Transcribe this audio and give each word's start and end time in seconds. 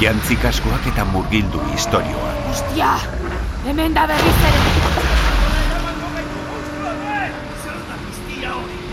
Jantzi 0.00 0.36
kaskoak 0.36 0.86
eta 0.90 1.04
murgildu 1.04 1.60
historioa. 1.72 2.30
Ostia! 2.50 2.94
Hemen 3.64 3.94
da 3.94 4.06
berriz 4.10 4.40
ere! 4.48 4.60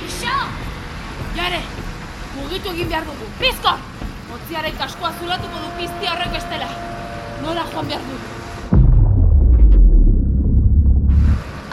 Iso! 0.07 0.35
Jare! 1.35 1.61
Mugitu 2.35 2.69
egin 2.75 2.91
behar 2.93 3.05
dugu. 3.09 3.25
Pizkor! 3.39 3.81
Motziaren 4.29 4.77
kaskoa 4.77 5.11
zulatuko 5.19 5.63
du 5.63 5.73
piztia 5.79 6.13
horrek 6.13 6.31
bestela. 6.37 6.69
Nola 7.41 7.65
joan 7.73 7.91
behar 7.91 8.03
dugu. 8.11 8.27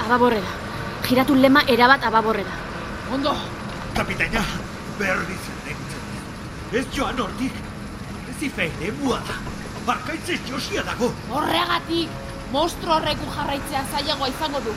Ababorrera. 0.07 0.51
Giratu 1.07 1.37
lema 1.37 1.63
erabat 1.69 2.05
ababorrera. 2.05 2.59
Ondo! 3.13 3.37
Kapitaina, 3.95 4.43
berriz 4.99 5.43
erdeitzen. 5.55 6.03
Ez 6.73 6.87
joan 6.97 7.21
hortik. 7.21 7.68
Arrezife 8.39 8.71
ere 8.79 8.93
mua 9.03 9.17
da. 9.27 9.35
Barkaitzez 9.85 10.39
josia 10.47 10.85
dago. 10.87 11.09
Horregatik, 11.35 12.09
monstro 12.53 12.93
horreku 12.95 13.27
jarraitzea 13.35 13.81
zailagoa 13.91 14.29
izango 14.31 14.61
du. 14.63 14.75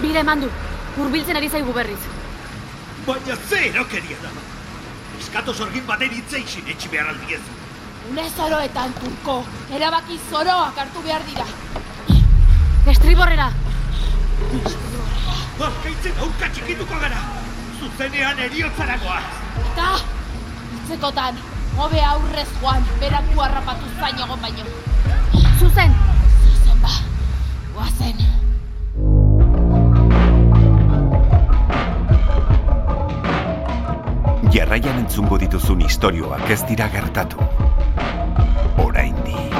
Bira 0.00 0.22
eman 0.24 0.40
du. 0.40 0.48
Hurbiltzen 0.96 1.36
ari 1.36 1.50
zaigu 1.50 1.74
berriz. 1.76 1.98
Baina 3.04 3.36
ze 3.36 3.58
erokeria 3.68 4.16
da. 4.22 4.30
Eskato 5.18 5.52
zorgin 5.52 5.84
baten 5.86 6.14
hitzei 6.16 6.40
sinetxi 6.46 6.88
behar 6.88 7.10
aldiez. 7.12 7.40
Une 8.10 8.24
zoroetan, 8.30 8.94
turko, 9.02 9.34
erabaki 9.76 10.16
zoroak 10.30 10.78
hartu 10.78 11.02
behar 11.04 11.26
dira. 11.28 11.44
Estriborrera! 12.94 13.50
Barkaitzen 15.58 16.24
aurka 16.24 16.48
txikituko 16.48 17.02
gara. 17.04 17.20
Zuzenean 17.76 18.40
eriotzaragoa. 18.46 19.20
Eta, 19.66 19.90
hitzekotan, 20.90 21.36
hobe 21.78 22.00
aurrez 22.02 22.48
joan, 22.60 22.82
beraku 22.98 23.40
harrapatu 23.40 23.86
zain 24.00 24.16
egon 24.18 24.40
baino. 24.42 24.64
Zuzen! 25.60 25.94
Zuzen 26.42 26.80
ba, 26.82 26.90
guazen. 27.74 28.18
Jarraian 34.50 34.98
entzungo 35.04 35.38
dituzun 35.38 35.86
istorioak 35.86 36.50
ez 36.50 36.60
dira 36.66 36.90
gertatu. 36.90 37.38
Oraindik. 38.82 39.54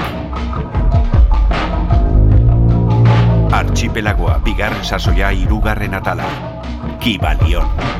Archipelagoa 3.54 4.40
bigarren 4.42 4.84
sasoia 4.84 5.30
hirugarren 5.30 5.94
atala. 5.94 6.26
Kibalion. 6.98 7.70
Jare, 7.70 7.99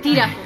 Agur 0.00 0.08
betirako. 0.08 0.40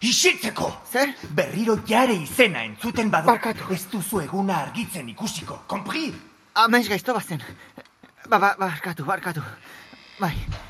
Isiltzeko! 0.00 0.70
Zer? 0.92 1.14
Berriro 1.30 1.78
jare 1.86 2.14
izena 2.14 2.64
entzuten 2.64 3.10
badu. 3.10 3.26
Barkatu. 3.26 3.72
Ez 3.72 3.86
duzu 3.92 4.20
eguna 4.20 4.58
argitzen 4.66 5.08
ikusiko, 5.08 5.62
kompri? 5.66 6.12
Amaiz 6.54 6.88
gaizto 6.88 7.14
bazen. 7.14 7.40
Ba, 8.28 8.38
ba, 8.38 8.56
barkatu, 8.58 9.04
barkatu. 9.04 9.40
Bai. 10.20 10.34
Bai. 10.48 10.69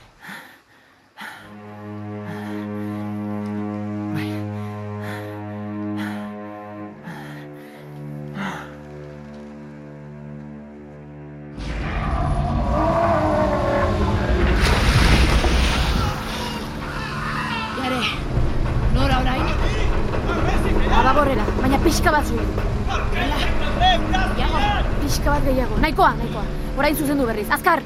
Nahikoa. 26.20 26.44
Orain 26.78 26.96
zuzendu 26.96 27.26
berriz. 27.26 27.46
Azkar! 27.50 27.82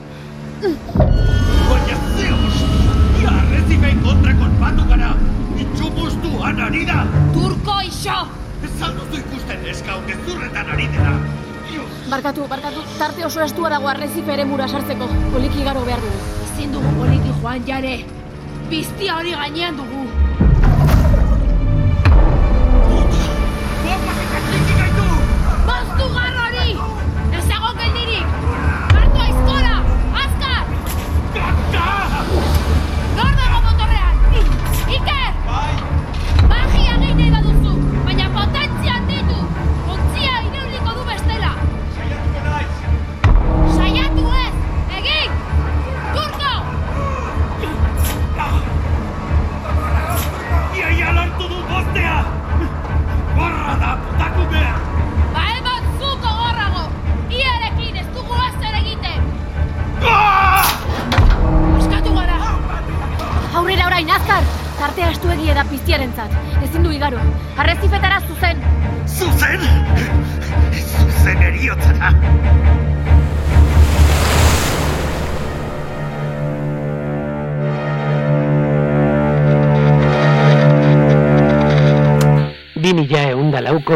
Baina 0.62 1.96
ze 2.16 2.30
hostia! 2.30 3.30
Arrezifen 3.30 4.00
kontra 4.02 4.34
konpatu 4.40 4.86
gara. 4.88 5.10
Itxupustuan 5.64 6.60
ari 6.60 6.84
da. 6.86 7.04
turko 7.34 7.80
iso! 7.86 8.16
Ez 8.64 8.74
alduzu 8.82 9.20
ikusten 9.20 9.66
eska 9.70 9.98
gezurretan 10.08 10.70
ari 10.76 10.88
dela. 10.96 11.14
Barkatu, 12.10 12.46
barkatu. 12.48 12.82
Tarte 12.98 13.24
oso 13.26 13.40
estua 13.42 13.70
dago 13.70 13.88
arrezife 13.88 14.32
ere 14.32 14.44
mura 14.44 14.68
sartzeko. 14.68 15.08
Poliki 15.32 15.64
garo 15.64 15.84
behar 15.86 16.00
dugu. 16.00 16.18
Ezin 16.48 16.72
dugu 16.72 16.90
poliki 16.98 17.30
joan 17.40 17.64
jare. 17.66 17.94
Piztia 18.70 19.16
hori 19.20 19.32
gainean 19.38 19.76
dugu. 19.76 19.93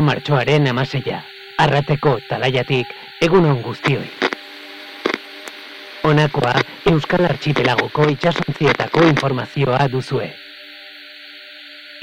Martxoaren 0.08 0.66
amaseia. 0.70 1.20
Arrateko 1.58 2.19
talaiatik 2.28 2.92
egun 3.26 3.46
on 3.50 3.60
guztioi. 3.62 4.06
Honakoa 6.08 6.54
Euskal 6.92 7.26
Archipelagoko 7.28 8.06
itxasontzietako 8.14 9.02
informazioa 9.08 9.88
duzue. 9.92 10.30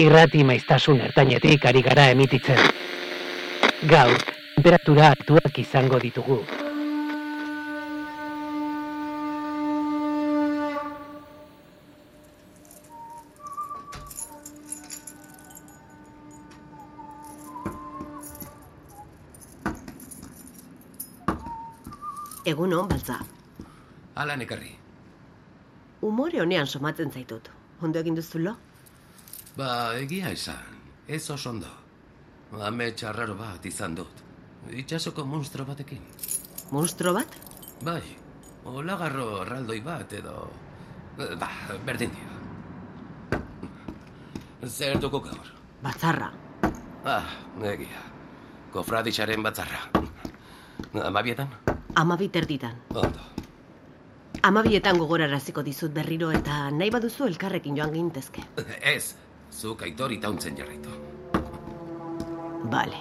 Irrati 0.05 0.43
maiztasun 0.43 1.01
ertainetik 1.07 1.65
ari 1.71 1.81
gara 1.81 2.09
emititzen. 2.13 2.61
Gaur, 3.89 4.19
temperatura 4.53 5.09
altuak 5.15 5.59
izango 5.65 6.01
ditugu. 6.03 6.43
Egun 22.45 22.73
hon, 22.77 22.87
baltza. 22.87 23.17
Alan 24.21 24.41
ekarri. 24.45 24.69
Umore 26.05 26.41
honean 26.43 26.67
somatzen 26.69 27.09
zaitut. 27.11 27.49
Ondo 27.81 27.99
egin 27.99 28.15
duzu 28.15 28.39
lo? 28.43 28.53
Ba, 29.57 29.69
egia 29.97 30.29
esan, 30.35 30.77
ez 31.07 31.23
oso 31.33 31.49
ondo. 31.49 31.71
Hame 32.61 32.91
txarraro 32.93 33.33
bat 33.39 33.65
izan 33.65 33.97
dut. 33.97 34.21
Itxasoko 34.69 35.25
monstro 35.25 35.65
batekin. 35.65 36.05
Monstro 36.71 37.13
bat? 37.17 37.35
Bai, 37.81 38.03
olagarro 38.69 39.41
erraldoi 39.41 39.81
bat 39.81 40.13
edo... 40.13 40.37
Ba, 41.17 41.49
berdin 41.87 42.13
dio. 42.13 43.41
Zer 44.69 44.99
dugu 45.01 45.21
gaur? 45.25 45.53
Batzarra. 45.81 46.29
Ah, 47.05 47.25
egia. 47.73 48.01
Kofradixaren 48.73 49.43
batzarra. 49.45 49.87
Amabietan? 51.05 51.64
Amabit 51.95 52.35
erditan. 52.35 52.75
Ondo. 52.93 53.21
Amabietan 54.43 54.97
gogoraraziko 54.99 55.61
dizut 55.63 55.93
berriro 55.95 56.27
eta 56.35 56.65
nahi 56.75 56.91
baduzu 56.91 57.25
elkarrekin 57.29 57.77
joan 57.79 57.93
gintezke. 57.95 58.43
Ez, 58.95 59.15
zuk 59.51 59.85
aitor 59.87 60.11
itauntzen 60.11 60.57
jarraitu. 60.59 60.91
Bale. 62.73 62.99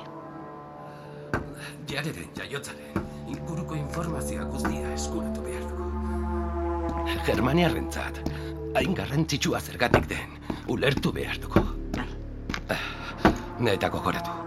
Jareren 1.90 2.30
jaiotzaren 2.38 3.02
inguruko 3.34 3.74
informazioa 3.80 4.46
guztia 4.54 4.94
eskuratu 4.94 5.42
behar 5.42 5.66
dugu. 5.68 7.18
Germaniarrentzat, 7.26 8.22
hain 8.78 8.94
garrantzitsua 8.94 9.60
zergatik 9.60 10.08
den, 10.08 10.38
ulertu 10.70 11.12
behar 11.12 11.42
dugu. 11.42 11.66
Bai. 11.98 12.08
Eta 13.74 13.90
gogoratu. 13.90 14.40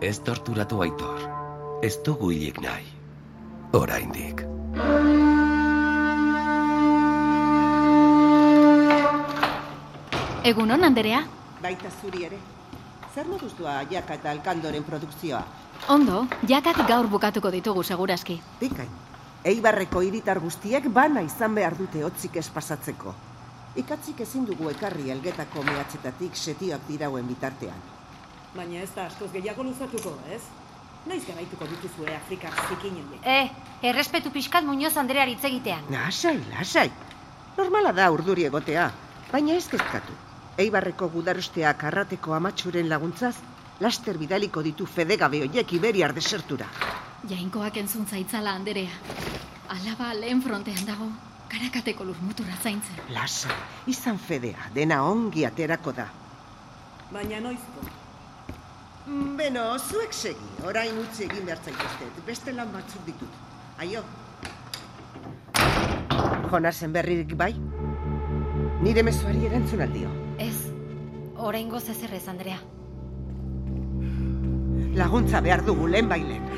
Ez 0.00 0.18
torturatu 0.24 0.82
aitor. 0.88 1.26
Ez 1.84 1.98
dugu 2.04 2.32
hilik 2.32 2.62
nahi. 2.64 2.95
Oraindik. 3.76 4.40
Egunon, 10.46 10.84
Anderea? 10.86 11.20
Baita 11.60 11.90
zuri 12.00 12.24
ere. 12.24 12.38
Zer 13.12 13.28
moduz 13.28 13.52
doa 13.58 13.82
jaka 13.90 14.16
eta 14.16 14.30
alkandoren 14.32 14.84
produkzioa? 14.86 15.42
Ondo, 15.92 16.24
jakak 16.48 16.80
gaur 16.88 17.08
bukatuko 17.12 17.52
ditugu 17.52 17.82
seguraski. 17.84 18.40
Bikain. 18.60 18.92
Eibarreko 19.44 20.00
hiritar 20.02 20.40
guztiek 20.40 20.88
bana 20.88 21.20
izan 21.26 21.54
behar 21.54 21.76
dute 21.76 22.04
hotzik 22.04 22.40
ez 22.40 22.48
pasatzeko. 22.48 23.14
Ikatzik 23.76 24.22
ezin 24.24 24.46
dugu 24.48 24.70
ekarri 24.72 25.10
elgetako 25.12 25.62
mehatzetatik 25.68 26.36
setioak 26.36 26.88
dirauen 26.88 27.28
bitartean. 27.28 27.82
Baina 28.56 28.80
ez 28.80 28.94
da 28.96 29.10
askoz 29.10 29.28
gehiago 29.36 29.68
luzatuko, 29.68 30.16
ez? 30.32 30.40
Naiz 31.06 31.22
garaituko 31.26 31.66
dituzue 31.70 32.14
Afrikar 32.16 32.54
zikin 32.68 32.96
horiek. 32.98 33.26
Eh, 33.26 33.50
errespetu 33.90 34.32
pixkat 34.34 34.64
Muñoz 34.66 34.96
Andrea 34.96 35.26
hitz 35.30 35.44
egitean. 35.44 35.84
Lasai, 35.90 36.38
lasai. 36.50 36.90
Normala 37.56 37.92
da 37.94 38.08
urduri 38.10 38.44
egotea, 38.48 38.88
baina 39.30 39.54
ez 39.54 39.68
kezkatu. 39.70 40.16
Eibarreko 40.58 41.08
gudarosteak 41.12 41.84
arrateko 41.90 42.34
amatxuren 42.34 42.88
laguntzaz, 42.90 43.36
laster 43.80 44.18
bidaliko 44.18 44.62
ditu 44.66 44.86
fedegabe 44.86 45.42
hoiek 45.44 45.72
Iberiar 45.78 46.14
desertura. 46.16 46.66
Jainkoak 47.30 47.76
entzun 47.82 48.06
zaitzala, 48.06 48.56
Anderea. 48.58 48.98
Alaba 49.76 50.12
lehen 50.14 50.42
frontean 50.42 50.82
dago, 50.88 51.06
karakateko 51.52 52.08
lurmuturra 52.08 52.58
zaintzen. 52.62 52.98
Lasa, 53.14 53.54
izan 53.86 54.18
fedea, 54.18 54.70
dena 54.74 55.04
ongi 55.04 55.46
aterako 55.46 55.94
da. 56.00 56.08
Baina 57.12 57.40
noizko. 57.40 57.95
Mm, 59.06 59.36
Beno, 59.38 59.64
zuek 59.78 60.10
segi, 60.12 60.48
orain 60.66 60.96
utzi 60.98 61.26
egin 61.28 61.44
behar 61.46 61.60
zaituztet, 61.62 62.16
beste 62.26 62.52
lan 62.52 62.72
batzuk 62.74 63.04
ditut. 63.06 63.36
Aio. 63.78 64.02
Jonasen 66.50 66.94
berririk 66.94 67.36
bai? 67.38 67.52
Nire 68.82 69.04
mezuari 69.06 69.46
erantzun 69.46 69.84
aldio. 69.86 70.10
Ez, 70.42 70.56
oraingo 71.36 71.78
zezerrez, 71.80 72.24
Andrea. 72.32 72.58
Laguntza 74.96 75.40
behar 75.44 75.62
dugu 75.64 75.86
lehen 75.92 76.08
bailen. 76.10 76.50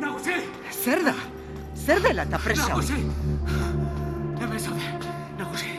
Nagusi! 0.00 0.38
Zer 0.72 1.04
da? 1.10 1.14
Zer 1.76 2.00
dela 2.04 2.24
eta 2.24 2.40
presa 2.40 2.72
hori? 2.72 2.88
Nagusi! 2.88 2.98
Hemen 4.40 4.60
zaude, 4.60 4.86
nagusi. 5.36 5.76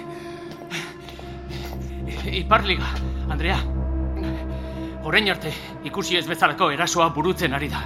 Iparliga, 2.44 2.94
Andrea. 3.30 3.79
Orain 5.10 5.26
arte, 5.34 5.50
ikusi 5.90 6.20
ez 6.20 6.28
bezalako 6.30 6.68
erasoa 6.70 7.08
burutzen 7.16 7.56
ari 7.58 7.66
da. 7.72 7.80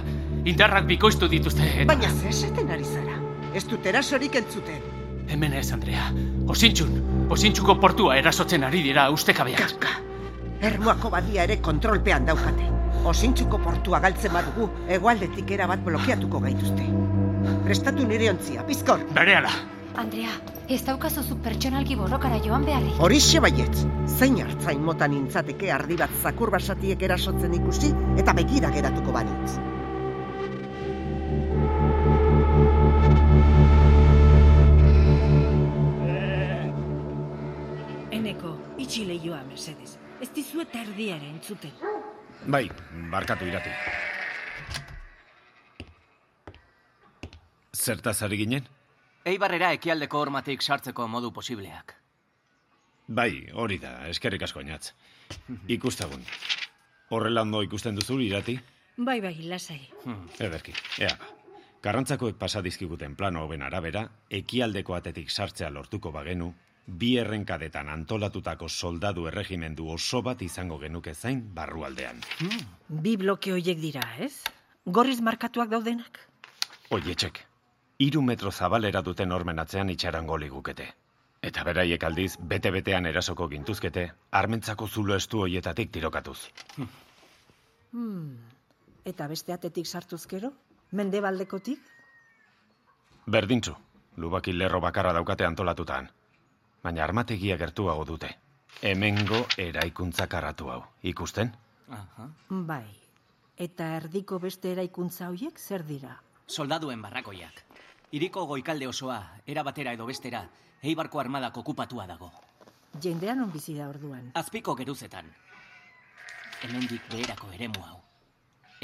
Indarrak 0.50 0.84
bikoiztu 0.90 1.24
dituzte. 1.32 1.64
Eta... 1.70 1.86
Baina 1.88 2.10
ze 2.12 2.28
esaten 2.28 2.68
ari 2.74 2.84
zara? 2.84 3.16
Ez 3.56 3.62
dut 3.70 3.86
erasorik 3.88 4.36
entzuten. 4.42 4.82
Hemen 5.32 5.54
ez, 5.56 5.70
Andrea. 5.72 6.10
Osintxun, 6.52 6.92
osintxuko 7.32 7.78
portua 7.80 8.18
erasotzen 8.20 8.68
ari 8.68 8.82
dira 8.84 9.06
ustekabeak. 9.14 9.72
Kaka, 9.72 9.94
ermuako 10.68 11.14
badia 11.16 11.48
ere 11.48 11.62
kontrolpean 11.64 12.28
daukate. 12.28 12.68
Osintxuko 13.08 13.62
portua 13.64 14.02
galtzen 14.04 14.36
badugu, 14.36 14.68
egualdetik 14.98 15.56
erabat 15.56 15.80
blokeatuko 15.86 16.44
gaituzte. 16.44 16.90
Prestatu 17.64 18.04
nire 18.04 18.34
ontzia, 18.36 18.68
bizkor! 18.68 19.00
Berehala! 19.16 19.56
Andrea, 19.96 20.30
ez 20.68 20.80
daukazu 20.82 21.22
zu 21.22 21.36
pertsonalki 21.38 21.94
borrokara 21.94 22.40
joan 22.42 22.64
beharrik. 22.66 22.96
Horixe 22.98 23.38
baietz, 23.44 23.84
zein 24.10 24.40
hartzain 24.42 24.82
motan 24.82 25.14
nintzateke 25.14 25.70
ardi 25.70 25.94
bat 26.00 26.16
zakur 26.22 26.50
basatiek 26.50 27.04
erasotzen 27.06 27.54
ikusi 27.54 27.92
eta 28.18 28.34
begira 28.34 28.72
geratuko 28.74 29.14
banitz. 29.14 29.54
Eneko, 38.18 38.58
itxi 38.82 39.06
lehioa, 39.06 39.44
mesedez. 39.46 39.94
Ez 40.20 40.32
dizue 40.34 40.66
terdiare 40.74 41.30
entzuten. 41.30 41.70
Bai, 42.50 42.66
barkatu 43.12 43.46
irati. 43.46 43.70
Zertaz 47.84 48.22
ari 48.26 48.42
ginen? 48.42 48.74
Eibarrera 49.24 49.70
ekialdeko 49.72 50.20
hormatik 50.20 50.62
sartzeko 50.62 51.06
modu 51.08 51.30
posibleak. 51.32 51.94
Bai, 53.08 53.46
hori 53.52 53.78
da, 53.80 53.94
eskerrik 54.08 54.42
asko 54.44 54.60
inatz. 54.60 54.92
Ikustagun. 55.68 56.20
Horrela 57.12 57.44
ondo 57.44 57.62
ikusten 57.64 57.96
duzu 57.96 58.18
irati? 58.20 58.58
Bai, 58.96 59.20
bai, 59.24 59.34
lasai. 59.48 59.80
Ederki, 60.40 60.74
ea 61.00 61.14
ba. 61.20 61.30
Karrantzakoek 61.84 62.36
pasadizkiguten 62.40 63.16
plano 63.16 63.42
hoben 63.44 63.62
arabera, 63.62 64.06
ekialdeko 64.30 64.94
atetik 64.96 65.30
sartzea 65.30 65.68
lortuko 65.70 66.12
bagenu, 66.12 66.50
bi 66.86 67.14
errenkadetan 67.20 67.88
antolatutako 67.92 68.68
soldadu 68.68 69.26
erregimendu 69.28 69.88
oso 69.92 70.22
bat 70.22 70.40
izango 70.42 70.78
genuke 70.78 71.14
zain 71.14 71.42
barrualdean. 71.54 72.20
Bi 72.88 73.16
bloke 73.20 73.52
hoiek 73.52 73.80
dira, 73.80 74.04
ez? 74.18 74.32
Gorriz 74.86 75.20
markatuak 75.20 75.68
daudenak? 75.72 76.20
Oietxek, 76.90 77.44
hiru 77.98 78.22
metro 78.22 78.50
zabalera 78.50 79.02
duten 79.02 79.32
ormen 79.32 79.58
atzean 79.58 79.90
itxarango 79.90 80.38
ligukete. 80.38 80.88
Eta 81.44 81.64
beraiek 81.64 82.04
aldiz, 82.04 82.36
bete-betean 82.40 83.06
erasoko 83.06 83.48
gintuzkete, 83.48 84.04
armentzako 84.32 84.88
zulo 84.88 85.14
estu 85.14 85.42
hoietatik 85.44 85.90
tirokatuz. 85.92 86.38
Hmm. 87.92 88.38
Eta 89.04 89.26
beste 89.28 89.52
atetik 89.52 89.86
sartuzkero? 89.86 90.50
Mendebaldekotik? 90.92 91.78
Berdintzu, 93.26 93.74
lubaki 94.16 94.52
lerro 94.56 94.80
bakarra 94.80 95.12
daukate 95.12 95.44
antolatutan. 95.44 96.08
Baina 96.82 97.04
armategia 97.04 97.56
gertuago 97.60 98.04
dute. 98.08 98.32
Hemengo 98.82 99.44
eraikuntza 99.58 100.26
karratu 100.26 100.70
hau. 100.70 100.82
Ikusten? 101.02 101.52
Aha. 101.90 102.28
Bai. 102.48 102.84
Eta 103.56 103.94
erdiko 104.00 104.40
beste 104.40 104.72
eraikuntza 104.72 105.28
hoiek 105.28 105.60
zer 105.60 105.84
dira? 105.86 106.16
Soldaduen 106.46 107.02
barrakoiak. 107.04 107.62
Iriko 108.14 108.44
goikalde 108.46 108.86
osoa, 108.86 109.18
era 109.46 109.64
batera 109.66 109.92
edo 109.96 110.06
bestera, 110.06 110.44
Eibarko 110.84 111.20
armadak 111.20 111.56
okupatua 111.56 112.04
dago. 112.06 112.30
Jendean 113.02 113.40
on 113.40 113.52
bizi 113.52 113.74
da 113.78 113.88
orduan. 113.88 114.26
Azpiko 114.36 114.74
geruzetan. 114.76 115.30
Hemendik 116.62 117.08
beherako 117.10 117.48
eremu 117.56 117.84
hau. 117.86 117.96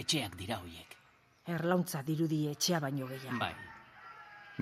Etxeak 0.01 0.39
dira 0.39 0.57
hoiek. 0.63 0.97
Erlauntza 1.57 2.01
dirudi 2.07 2.41
etxea 2.55 2.81
baino 2.81 3.11
gehiago. 3.11 3.37
Bai. 3.43 3.53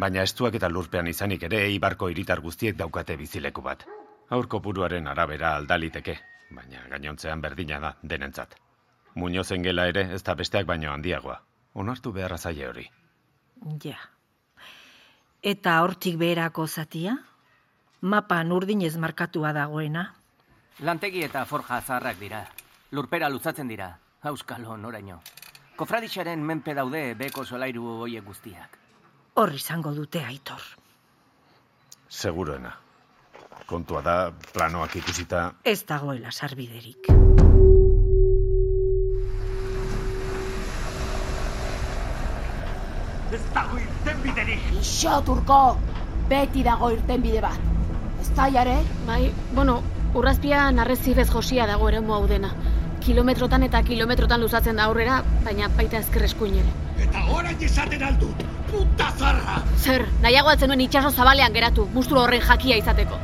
Baina 0.04 0.26
estuak 0.26 0.58
eta 0.58 0.68
lurpean 0.72 1.06
izanik 1.14 1.46
ere 1.48 1.62
eibarko 1.68 2.10
hiritar 2.10 2.42
guztiek 2.42 2.76
daukate 2.82 3.16
bizileku 3.22 3.62
bat. 3.62 3.86
Aurko 4.34 4.60
puruaren 4.60 5.06
arabera 5.06 5.54
aldaliteke, 5.60 6.18
baina 6.50 6.84
gainontzean 6.90 7.40
berdina 7.40 7.80
da 7.86 7.94
denentzat. 8.02 8.58
Muñozen 9.14 9.62
gela 9.62 9.86
ere 9.94 10.08
ez 10.18 10.22
da 10.22 10.34
besteak 10.34 10.66
baino 10.66 10.92
handiagoa. 10.92 11.40
Onartu 11.74 12.12
beharra 12.12 12.38
zaie 12.38 12.68
hori. 12.68 12.90
Ja. 13.84 13.98
Eta 15.42 15.76
hortik 15.84 16.16
beherako 16.18 16.66
zatia? 16.66 17.14
Mapan 18.00 18.50
urdinez 18.52 18.96
markatua 18.98 19.52
dagoena. 19.52 20.14
Lantegi 20.82 21.22
eta 21.22 21.44
forja 21.46 21.80
zaharrak 21.80 22.18
dira. 22.18 22.42
Lurpera 22.90 23.28
luzatzen 23.28 23.68
dira, 23.68 23.98
auskalo 24.22 24.76
noraino. 24.76 25.20
Kofradixaren 25.76 26.42
menpe 26.42 26.74
daude 26.74 27.14
beko 27.14 27.44
solairu 27.44 27.86
hoiek 28.02 28.24
guztiak. 28.24 28.78
Hor 29.34 29.54
izango 29.54 29.94
dute 29.94 30.24
aitor. 30.24 30.62
Seguroena. 32.08 32.74
Kontua 33.66 34.02
da, 34.02 34.32
planoak 34.52 34.96
ikusita... 34.96 35.52
Ez 35.62 35.84
dagoela 35.86 36.32
sarbiderik. 36.32 37.12
Ez 43.28 43.42
dago 43.52 43.76
irtenbiderik! 43.76 44.64
Ixo, 44.80 45.18
turko! 45.26 45.60
Beti 46.28 46.62
dago 46.64 46.88
irtenbide 46.94 47.42
bat. 47.44 47.66
Ez 48.22 48.30
da, 48.36 48.48
jare? 48.52 48.76
Bai, 49.06 49.28
bueno, 49.56 49.78
Urrazpian 50.16 50.80
arrezibez 50.80 51.28
josia 51.28 51.66
dago 51.68 51.88
eremu 51.90 52.14
hau 52.16 52.22
dena. 52.30 52.50
Kilometrotan 53.04 53.66
eta 53.66 53.82
kilometrotan 53.84 54.40
luzatzen 54.40 54.80
da 54.80 54.86
aurrera, 54.88 55.18
baina 55.44 55.68
baita 55.76 56.00
ezker 56.00 56.24
eskuin 56.24 56.56
ere. 56.62 56.72
Eta 57.04 57.24
orain 57.36 57.60
esaten 57.68 58.02
aldut, 58.08 58.46
puta 58.70 59.10
zarra! 59.18 59.60
Zer, 59.76 60.06
nahiago 60.24 60.52
altzen 60.54 60.72
nuen 60.72 60.86
itxaso 60.86 61.12
zabalean 61.12 61.52
geratu, 61.52 61.86
mustro 61.94 62.24
horren 62.24 62.44
jakia 62.48 62.80
izateko. 62.80 63.20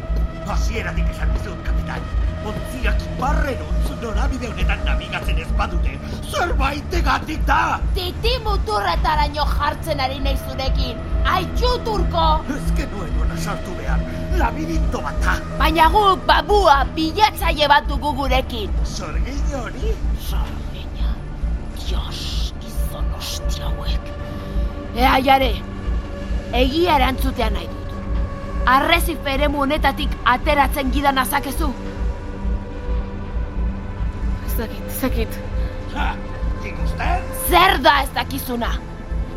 Hasieratik 0.55 1.09
esan 1.17 1.33
dizut, 1.39 1.65
kapitan. 1.65 2.05
Ontziak 2.53 3.09
barrerotz 3.21 3.84
norabide 4.05 4.49
honetan 4.53 4.81
nabigatzen 4.85 5.39
ez 5.41 5.51
badute. 5.59 5.97
Zerbait 6.31 6.97
egatik 6.99 7.45
da! 7.49 7.61
Titi 7.97 8.33
muturretaraino 8.45 9.47
jartzen 9.57 10.03
ari 10.07 10.19
nahi 10.25 10.37
zurekin. 10.47 11.01
Aitxu 11.35 11.71
turko! 11.87 12.25
Ez 12.57 12.65
genuen 12.81 13.15
hona 13.21 13.39
sartu 13.45 13.77
behar. 13.79 14.03
Labirinto 14.41 15.01
bat 15.07 15.21
da. 15.25 15.37
Baina 15.61 15.87
guk 15.95 16.27
babua 16.31 16.81
bilatzaile 16.97 17.71
bat 17.73 17.89
dugu 17.93 18.13
gurekin. 18.19 18.75
Zorgin 18.97 19.41
hori? 19.61 19.95
Zorgina. 20.29 21.15
Dios, 21.79 22.21
gizon 22.65 23.09
ostia 23.21 23.71
hauek. 23.71 24.13
Ea 24.99 25.15
jare, 25.29 25.55
egia 26.61 26.99
erantzutea 27.01 27.51
nahi 27.57 27.71
dut. 27.73 27.97
Arrezif 28.75 29.33
eremu 29.37 29.65
honetatik 29.65 30.13
ateratzen 30.37 30.93
gidan 30.95 31.19
azakezu. 31.25 31.73
Ez 34.55 34.61
dakit, 34.61 34.83
ez 34.87 35.01
dakit. 35.03 35.39
Ha, 35.95 36.13
ikusten? 36.63 37.23
Zer 37.51 37.81
da 37.83 37.95
ez 38.05 38.11
dakizuna? 38.15 38.69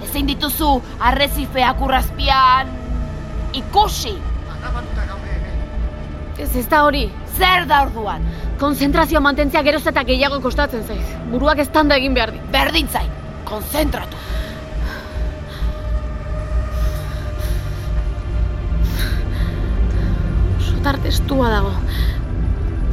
Ezin 0.05 0.27
dituzu 0.29 0.67
arrezifeak 1.09 1.81
urrazpian 1.81 2.69
ikusi. 3.57 4.13
Ez 6.37 6.51
ez 6.53 6.67
da 6.69 6.83
hori. 6.85 7.07
Zer 7.39 7.65
da 7.65 7.81
orduan? 7.87 8.29
Konzentrazioa 8.61 9.23
mantentzea 9.25 9.65
geroz 9.65 9.81
eta 9.89 10.05
gehiago 10.05 10.37
kostatzen 10.45 10.85
zaiz. 10.85 11.09
Buruak 11.33 11.65
ez 11.65 11.69
tanda 11.73 11.97
egin 11.97 12.13
behar 12.13 12.35
di. 12.37 12.45
Berdin 12.53 12.85
zain, 12.93 13.09
konzentratu. 13.49 14.21
Sotar 20.69 21.01
testua 21.09 21.49
dago. 21.57 21.73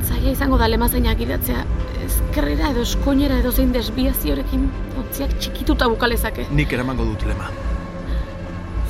Zaila 0.08 0.30
izango 0.32 0.56
da 0.56 0.72
lemazainak 0.72 1.20
idatzea. 1.28 1.68
Ezkerrera 2.04 2.70
edo 2.75 2.82
eskoinera 2.84 3.38
edo 3.40 3.52
zein 3.52 3.73
desbiaziorekin 3.73 4.66
ontziak 5.00 5.32
txikituta 5.40 5.88
bukalezake. 5.92 6.46
Nik 6.50 6.73
eramango 6.76 7.06
dut 7.08 7.25
lema. 7.28 7.49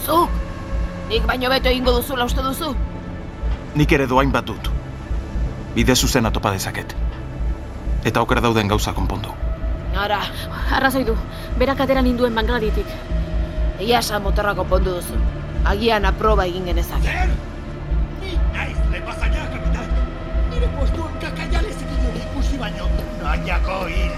Zuk, 0.04 0.30
nik 1.11 1.26
baino 1.28 1.50
beto 1.52 1.71
egingo 1.71 1.94
duzula 1.99 2.26
uste 2.28 2.42
duzu? 2.44 2.73
Nik 3.75 3.92
ere 3.92 4.06
doain 4.11 4.33
bat 4.35 4.47
dut. 4.50 4.71
Bide 5.75 5.94
zuzena 5.97 6.30
topa 6.30 6.52
dezaket. 6.54 6.94
Eta 8.04 8.23
oker 8.23 8.40
dauden 8.44 8.68
gauza 8.68 8.92
konpondu. 8.94 9.33
Ara, 9.97 10.21
Arrazoi 10.75 11.04
du, 11.06 11.14
berak 11.59 11.80
atera 11.80 12.02
ninduen 12.02 12.35
bangladitik. 12.35 12.87
egia 13.78 13.99
esan 13.99 14.23
motorra 14.23 14.54
konpondu 14.54 14.94
duzu. 14.99 15.16
Agian 15.64 16.04
aproba 16.04 16.44
egin 16.47 16.64
genezake. 16.71 17.02
Zer? 17.11 17.30
Nahiako 23.34 23.88
hil. 23.90 24.12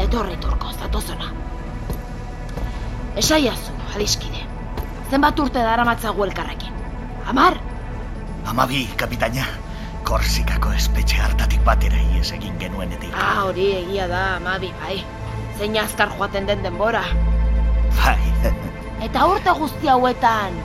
Etorri 0.00 0.38
turko, 0.40 0.70
zatozona. 0.80 1.26
Esaiazu, 3.20 3.74
adiskide. 3.92 4.40
Zenbat 5.10 5.42
urte 5.44 5.60
dara 5.60 5.84
matzagu 5.84 6.24
elkarrekin? 6.24 6.72
Amar? 7.28 7.58
Amabi, 8.48 8.86
kapitaina. 8.96 9.44
Korsikako 10.08 10.72
espetxe 10.78 11.20
hartatik 11.20 11.60
batera 11.66 12.00
ies 12.16 12.32
egin 12.32 12.56
genuenetik. 12.62 13.12
Ah, 13.12 13.44
hori 13.44 13.68
egia 13.82 14.08
da, 14.08 14.24
amabi, 14.38 14.72
bai. 14.80 14.96
Zein 15.58 15.76
azkar 15.82 16.16
joaten 16.16 16.48
den 16.48 16.64
denbora. 16.64 17.04
Bai. 18.00 18.16
Eta 19.04 19.26
urte 19.28 19.52
guzti 19.60 19.92
hauetan, 19.92 20.56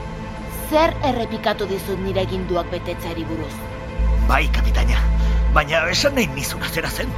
zer 0.70 0.96
errepikatu 1.04 1.68
dizut 1.68 2.00
nire 2.00 2.24
eginduak 2.24 2.72
betetzeari 2.72 3.28
buruz? 3.28 3.52
Bai, 4.30 4.46
kapitaina. 4.56 5.04
Baina 5.52 5.82
esan 5.92 6.14
nahi 6.16 6.30
nizuna 6.32 6.68
zera 6.72 6.88
zen, 6.88 7.10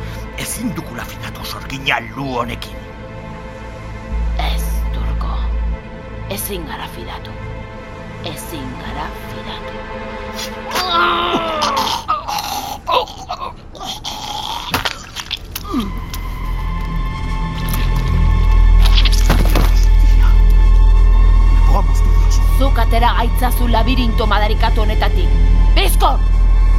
ezin 0.43 0.73
dukula 0.75 1.05
fidatu 1.07 1.45
sorgina 1.47 2.01
lu 2.17 2.25
honekin. 2.33 2.75
Ez, 4.43 4.65
turko. 4.97 5.37
Ezin 6.35 6.67
gara 6.67 6.89
fidatu. 6.97 7.31
Ezin 8.33 8.67
gara 8.83 9.07
fidatu. 9.31 9.75
Zuk 22.59 22.79
atera 22.79 23.15
gaitzazu 23.23 23.71
labirinto 23.71 24.27
madarikatu 24.27 24.89
honetatik. 24.89 25.43
Bizko! 25.79 26.17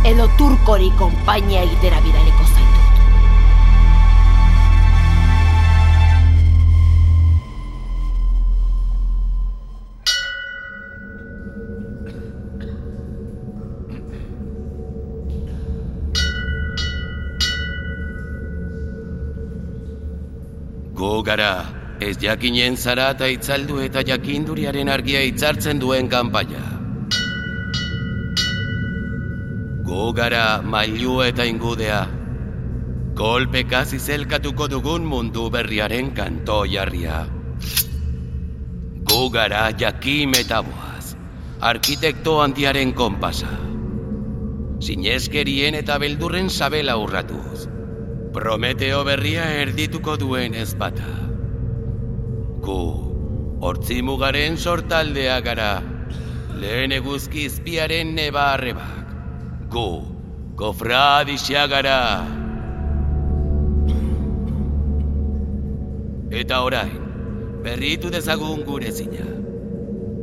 Edo 0.05 0.27
turkori 0.37 0.91
konpainia 0.99 1.63
egitera 1.65 1.97
bidaliko 2.05 2.43
zaitu. 2.45 2.81
Gu 20.93 21.23
gara, 21.25 21.49
ez 21.99 22.13
jakinen 22.21 22.77
zara 22.77 23.09
eta 23.17 23.33
itzaldu 23.39 23.81
eta 23.89 24.05
jakinduriaren 24.05 24.93
argia 24.99 25.25
itzartzen 25.33 25.81
duen 25.81 26.13
kanpaia. 26.13 26.74
Gu 29.95 30.11
gara 30.11 30.59
mailu 30.59 31.21
eta 31.23 31.45
ingudea, 31.47 31.99
kolpekaz 33.15 33.93
izelkatuko 33.95 34.65
dugun 34.67 35.05
mundu 35.07 35.45
berriaren 35.53 36.09
kanto 36.17 36.57
jarria. 36.67 37.19
Gu 39.11 39.19
gara 39.35 39.61
jakim 39.83 40.35
eta 40.39 40.59
boaz, 40.67 41.13
arkitekto 41.69 42.33
handiaren 42.43 42.91
konpasa. 42.91 43.53
Sinezkerien 44.83 45.79
eta 45.79 45.95
beldurren 46.03 46.51
sabela 46.51 46.97
urratuz. 46.99 47.63
Prometeo 48.35 48.99
berria 49.07 49.47
erdituko 49.61 50.17
duen 50.25 50.59
ez 50.65 50.73
bata. 50.83 51.15
Gu, 52.67 52.83
hortzi 53.63 54.01
mugaren 54.11 54.59
sortaldea 54.59 55.39
gara, 55.47 55.71
lehen 56.59 56.99
eguzki 56.99 57.47
izpiaren 57.47 58.15
neba 58.19 58.51
arrebak. 58.57 59.04
Gu, 59.75 59.87
kofradixia 60.55 61.65
gara. 61.67 62.23
Eta 66.31 66.59
orain, 66.63 66.93
berritu 67.65 68.11
dezagun 68.13 68.61
gure 68.69 68.93
zina. 68.99 69.25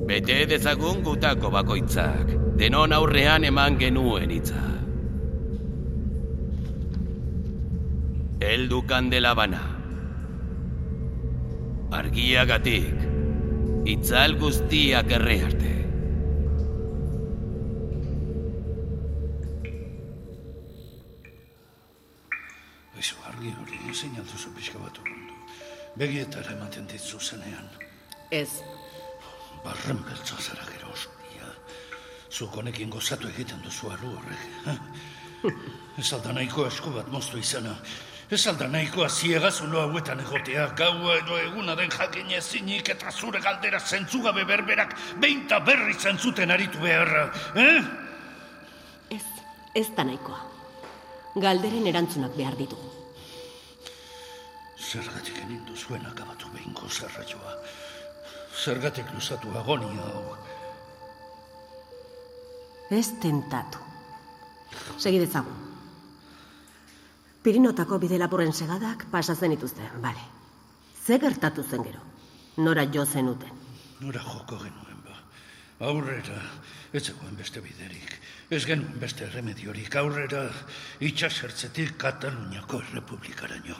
Bete 0.08 0.38
dezagun 0.48 1.02
gutako 1.04 1.50
bakoitzak, 1.52 2.32
denon 2.62 2.96
aurrean 2.96 3.44
eman 3.44 3.76
genuen 3.82 4.32
hitza. 4.32 4.64
Heldu 8.40 8.80
kandela 8.88 9.34
bana. 9.36 9.62
Argiagatik, 12.00 13.04
itzal 13.98 14.40
guztiak 14.40 15.12
erre 15.20 15.38
arte. 15.50 15.81
Argi 23.42 23.54
hori, 23.60 23.94
zein 23.94 24.14
alduzu 24.18 24.50
pixka 24.54 24.78
bat 24.78 24.98
urrundu. 24.98 25.34
Begietara 25.98 26.52
ematen 26.54 26.86
ditzu 26.86 27.18
zenean. 27.18 27.68
Ez. 28.30 28.62
Barren 29.64 29.98
beltza 30.06 30.36
zara 30.38 30.64
gero 30.70 30.92
osuria. 30.92 31.48
Zuk 32.30 32.56
honekin 32.56 32.90
gozatu 32.90 33.28
egiten 33.28 33.60
duzu 33.62 33.90
alu 33.90 34.14
horrek. 34.16 35.50
Ez 35.98 36.12
alda 36.12 36.32
nahiko 36.32 36.66
esku 36.66 36.92
bat 36.94 37.08
moztu 37.10 37.38
izana. 37.38 37.74
Ez 38.30 38.46
alda 38.46 38.68
nahikoa 38.68 39.08
ziegazulo 39.08 39.82
hauetan 39.82 40.22
egotea, 40.22 40.68
gaua 40.78 41.18
edo 41.18 41.36
eguna 41.38 41.74
den 41.76 41.90
jakin 41.90 42.30
ezinik 42.38 42.88
eta 42.94 43.10
zure 43.10 43.40
galdera 43.40 43.80
zentzugabe 43.80 44.44
berberak 44.44 44.94
beinta 45.20 45.58
berri 45.60 45.98
zentzuten 45.98 46.50
aritu 46.50 46.80
beharra, 46.80 47.26
eh? 47.56 47.82
Ez, 49.10 49.26
ez 49.74 49.88
da 49.96 50.06
nahikoa. 50.08 50.40
Galderen 51.34 51.86
erantzunak 51.86 52.36
behar 52.38 52.56
ditugu. 52.56 52.91
Zergatik 54.82 55.38
egin 55.44 55.62
duzuen 55.68 56.06
akabatu 56.06 56.50
behinko 56.52 56.88
zerraioa. 56.88 57.54
Zergatik 58.64 59.12
luzatu 59.14 59.52
agonia 59.58 60.08
hau. 60.10 60.36
Ez 62.90 63.06
tentatu. 63.22 63.78
Segi 64.98 65.20
dezagun. 65.22 65.70
Pirinotako 67.42 67.98
bide 67.98 68.18
laburren 68.20 68.52
segadak 68.52 69.06
pasatzen 69.10 69.54
dituzte, 69.54 69.88
bale. 70.02 70.26
Ze 71.06 71.18
gertatu 71.18 71.62
zen 71.62 71.82
gero? 71.82 72.02
Nora 72.56 72.84
jo 72.94 73.06
zenuten? 73.06 73.56
Nora 74.00 74.20
joko 74.22 74.58
genuen 74.60 75.00
ba. 75.06 75.16
Aurrera, 75.88 76.38
ez 76.92 77.02
zegoen 77.06 77.34
beste 77.36 77.60
biderik. 77.64 78.18
Ez 78.50 78.64
genuen 78.66 79.00
beste 79.00 79.26
remediorik. 79.32 79.96
Aurrera, 79.96 80.44
itxasertzetik 81.00 81.96
Kataluniako 81.98 82.82
Errepublikaraino. 82.84 83.78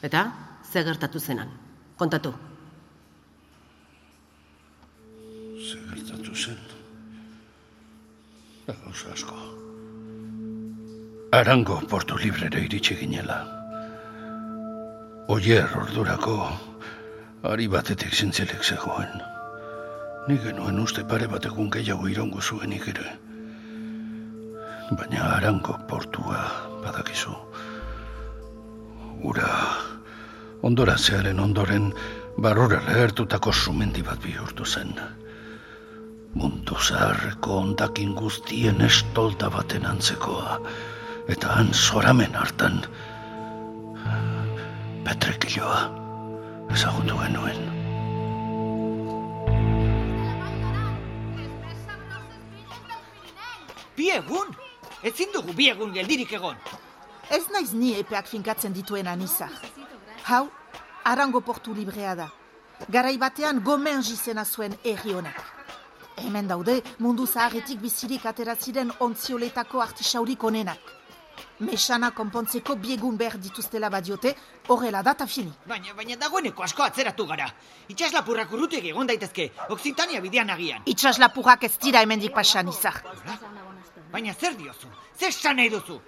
Eta, 0.00 0.32
ze 0.72 0.82
gertatu 0.82 1.18
zenan? 1.20 1.48
Kontatu. 1.96 2.32
Ze 5.60 5.78
gertatu 5.90 6.34
zen. 6.34 6.58
Da 8.66 8.74
gauza 8.84 9.12
asko. 9.12 9.36
Arango 11.30 11.80
portu 11.88 12.16
librera 12.16 12.58
iritsi 12.58 12.96
ginela. 12.96 13.42
Oier 15.28 15.68
ordurako 15.76 16.36
ari 17.42 17.68
batetik 17.68 18.14
zintzelek 18.14 18.64
zegoen. 18.64 19.20
Ni 20.28 20.38
genuen 20.40 20.80
uste 20.80 21.04
pare 21.04 21.28
bat 21.28 21.44
egun 21.44 21.68
gehiago 21.70 22.08
irongo 22.08 22.40
zuenik 22.40 22.88
ere. 22.94 23.18
Baina 24.96 25.28
arango 25.36 25.76
portua 25.88 26.40
badakizu. 26.80 27.36
Ura 29.20 29.48
ondoratzearen 30.62 31.40
ondoren 31.40 31.90
barrura 32.40 32.80
lehertutako 32.86 33.52
sumendi 33.52 34.02
bat 34.02 34.20
bihurtu 34.24 34.64
zen. 34.64 34.94
Mundu 36.34 36.76
zaharreko 36.78 37.58
ondakin 37.64 38.14
guztien 38.14 38.80
estolda 38.86 39.50
baten 39.50 39.86
antzekoa, 39.86 40.60
eta 41.28 41.56
han 41.56 41.72
zoramen 41.74 42.36
hartan 42.38 42.80
petrekiloa 45.04 45.80
ezagutu 46.72 47.18
genuen. 47.24 47.66
Bi 53.96 54.12
egun? 54.16 54.54
Ezin 55.02 55.34
dugu 55.34 55.52
bi 55.56 55.68
egun 55.72 55.92
geldirik 55.92 56.32
egon. 56.38 56.56
Ez 57.30 57.46
naiz 57.54 57.70
ni 57.72 57.92
epeak 57.94 58.26
finkatzen 58.26 58.72
dituen 58.74 59.06
anizar. 59.06 59.52
Hau, 60.26 60.48
arango 61.04 61.40
portu 61.40 61.74
librea 61.74 62.14
da. 62.18 62.26
Garai 62.90 63.16
batean 63.22 63.60
gomen 63.62 64.02
jizena 64.02 64.44
zuen 64.44 64.74
erri 64.82 65.14
honak. 65.14 65.38
Hemen 66.24 66.48
daude 66.50 66.80
mundu 66.98 67.26
zaharretik 67.26 67.78
bizirik 67.80 68.26
atera 68.26 68.56
ziren 68.56 68.90
ontzioletako 69.06 69.80
artisaurik 69.80 70.42
onenak. 70.44 70.96
Mesana 71.60 72.10
konpontzeko 72.10 72.74
biegun 72.82 73.16
behar 73.20 73.38
dituztela 73.38 73.90
badiote, 73.94 74.34
horrela 74.68 75.02
data 75.02 75.26
fini. 75.26 75.52
Baina, 75.68 75.94
baina 75.94 76.16
dagoeneko 76.16 76.64
asko 76.66 76.82
atzeratu 76.82 77.26
gara. 77.30 77.46
Itxaslapurrak 77.94 78.52
urrutek 78.56 78.90
egon 78.90 79.06
daitezke, 79.06 79.50
Oksitania 79.68 80.20
bidean 80.20 80.50
agian. 80.50 80.82
Itxaslapurrak 80.86 81.68
ez 81.68 81.76
dira 81.78 82.02
hemendik 82.02 82.34
pasan 82.34 82.72
izar. 82.74 83.04
Baina 84.10 84.34
zer 84.34 84.56
diozu? 84.58 84.90
Zer 85.18 85.28
esan 85.28 85.60
nahi 85.62 85.70
duzu? 85.70 86.00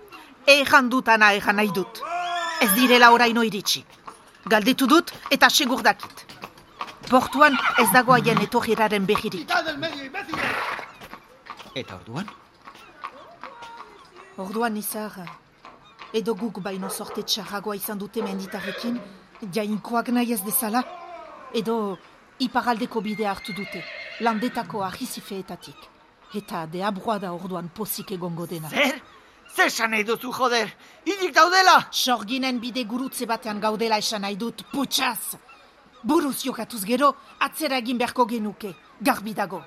Ejan 0.47 0.89
dutana 0.89 1.33
ejan 1.35 1.57
nahi 1.57 1.71
dut. 1.75 2.03
Ez 2.61 2.71
direla 2.75 3.13
oraino 3.13 3.43
iritsi. 3.43 3.85
Galdetu 4.47 4.87
dut 4.87 5.13
eta 5.31 5.49
segur 5.51 5.83
dakit. 5.83 6.27
Portuan 7.09 7.57
ez 7.79 7.89
dago 7.93 8.13
haien 8.13 8.41
etorreraren 8.43 9.07
behirik. 9.07 9.51
Eta 11.75 11.95
orduan? 11.95 12.27
Orduan 14.37 14.77
izar, 14.77 15.13
edo 16.13 16.35
guk 16.35 16.61
baino 16.65 16.91
sorte 16.91 17.23
txarragoa 17.23 17.77
izan 17.77 17.99
dute 17.99 18.23
menditarrekin, 18.23 18.99
jainkoak 19.53 20.09
nahi 20.09 20.33
ez 20.33 20.41
dezala, 20.43 20.83
edo 21.55 21.99
iparaldeko 22.41 23.01
bidea 23.01 23.31
hartu 23.31 23.53
dute, 23.53 23.85
landetako 24.21 24.83
ahizifeetatik. 24.85 25.89
Eta 26.35 26.67
deabrua 26.67 27.19
da 27.19 27.33
orduan 27.33 27.69
pozik 27.69 28.13
egongo 28.17 28.47
dena. 28.47 28.71
Zer? 28.73 29.01
Zer 29.57 29.67
esan 29.67 29.91
nahi 29.93 30.05
duzu, 30.07 30.33
joder? 30.33 30.71
Hilik 31.07 31.35
daudela? 31.35 31.77
Sorginen 31.91 32.61
bide 32.63 32.85
gurutze 32.89 33.27
batean 33.29 33.61
gaudela 33.61 33.99
esan 33.99 34.23
nahi 34.25 34.37
dut, 34.41 34.65
putxaz! 34.73 35.37
Buruz 36.03 36.39
jokatuz 36.43 36.83
gero, 36.85 37.13
atzera 37.41 37.77
egin 37.79 37.99
beharko 37.99 38.27
genuke, 38.27 38.73
garbi 39.01 39.35
dago. 39.35 39.63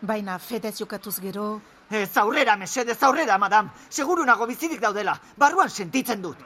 Baina 0.00 0.38
fedez 0.38 0.78
jokatuz 0.78 1.18
gero... 1.20 1.60
Ez 1.90 2.16
aurrera, 2.16 2.54
mesedez 2.56 3.02
aurrera, 3.02 3.36
madam. 3.38 3.70
Seguru 3.90 4.24
nago 4.24 4.46
bizirik 4.46 4.80
daudela. 4.80 5.16
Barruan 5.36 5.68
sentitzen 5.68 6.22
dut. 6.22 6.38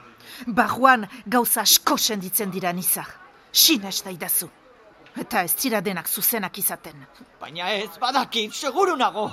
Barruan 0.47 1.05
gauza 1.27 1.61
asko 1.61 1.99
senditzen 1.99 2.51
dira 2.51 2.73
nizar. 2.73 3.11
Sines 3.53 4.01
da 4.03 4.11
idazu. 4.11 4.49
Eta 5.21 5.45
ez 5.45 5.53
dira 5.61 5.83
denak 5.85 6.09
zuzenak 6.09 6.59
izaten. 6.59 7.05
Baina 7.41 7.69
ez, 7.77 7.91
badakit, 8.01 8.57
seguru 8.57 8.97
nago. 8.97 9.29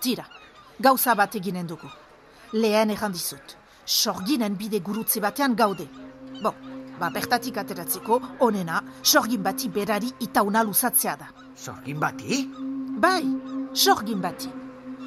Tira, 0.00 0.24
gauza 0.80 1.14
bat 1.14 1.36
eginen 1.36 1.68
dugu. 1.68 1.92
Lehen 2.52 2.90
egan 2.90 3.12
dizut. 3.12 3.56
Sorginen 3.86 4.56
bide 4.58 4.80
gurutze 4.84 5.20
batean 5.20 5.54
gaude. 5.56 5.86
Bo, 6.42 6.52
ba 7.00 7.08
bertatik 7.10 7.56
ateratzeko, 7.58 8.20
onena, 8.40 8.82
sorgin 9.02 9.42
bati 9.42 9.68
berari 9.68 10.12
itauna 10.20 10.62
luzatzea 10.62 11.16
da. 11.16 11.30
Sorgin 11.56 12.00
bati? 12.00 12.42
Bai, 13.02 13.24
sorgin 13.72 14.20
bati. 14.20 14.50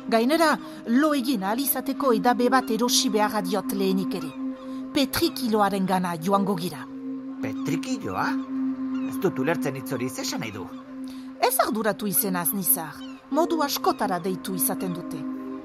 Gainera, 0.10 0.58
lo 0.88 1.14
egin 1.14 1.44
alizateko 1.44 2.12
edabe 2.14 2.50
bat 2.50 2.70
erosi 2.72 3.10
beharra 3.10 3.42
diot 3.42 3.74
lehenik 3.74 4.18
ere. 4.22 4.34
Petrikiloaren 4.94 5.86
gana 5.86 6.16
joango 6.18 6.56
gira. 6.56 6.84
Petrikiloa? 7.42 8.28
Ez 9.10 9.18
dut 9.22 9.40
ulertzen 9.40 9.78
itzori, 9.78 10.10
zesan 10.10 10.42
nahi 10.42 10.52
du? 10.52 10.66
Ez 11.46 11.56
arduratu 11.62 12.08
izenaz 12.08 12.52
nizar, 12.54 12.98
modu 13.32 13.62
askotara 13.62 14.20
deitu 14.20 14.56
izaten 14.56 14.94
dute. 14.94 15.22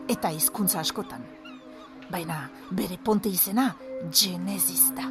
Eta 0.08 0.32
hizkuntza 0.34 0.80
askotan. 0.80 1.39
Baina, 2.10 2.48
bere 2.74 2.96
ponte 2.98 3.30
izena, 3.30 3.68
Genesis 4.10 4.88
da. 4.96 5.04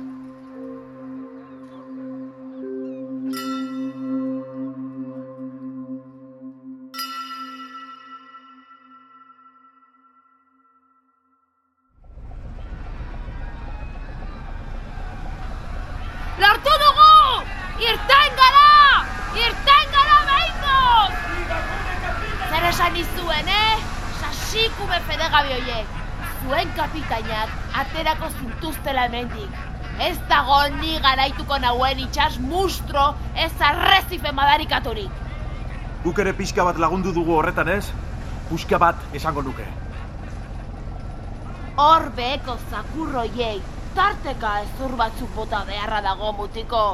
Lortu 16.42 16.74
dugu! 16.84 17.14
Irten 17.88 18.36
gara! 18.42 18.68
Irten 19.46 19.96
gara 19.96 20.20
behingoz! 20.34 21.16
Zer 22.50 22.70
esan 22.74 23.02
izuen, 23.06 23.56
eh? 23.56 23.88
Sasikume 24.20 25.00
fedegabi 25.08 25.56
hoiek. 25.56 26.09
Zuen 26.40 26.70
kapitainak 26.76 27.50
aterako 27.82 28.30
zintuztela 28.40 29.08
hemendik. 29.10 29.58
Ez 30.00 30.16
dago 30.30 30.62
ni 30.80 30.94
garaituko 31.04 31.58
nauen 31.60 32.00
itxas 32.00 32.38
mustro 32.40 33.10
ez 33.36 33.52
arrezife 33.60 34.32
madarikaturik. 34.32 35.12
Guk 36.04 36.22
ere 36.24 36.32
pixka 36.34 36.64
bat 36.64 36.80
lagundu 36.80 37.12
dugu 37.12 37.36
horretan 37.36 37.68
ez? 37.74 37.84
Puxka 38.50 38.80
bat 38.80 39.02
esango 39.20 39.44
nuke. 39.44 39.66
Hor 41.80 42.08
beheko 42.16 42.56
zakurroiei, 42.72 43.60
tarteka 43.96 44.54
ezur 44.64 44.96
batzuk 45.00 45.36
bota 45.36 45.66
beharra 45.68 46.00
dago 46.08 46.32
mutiko. 46.40 46.86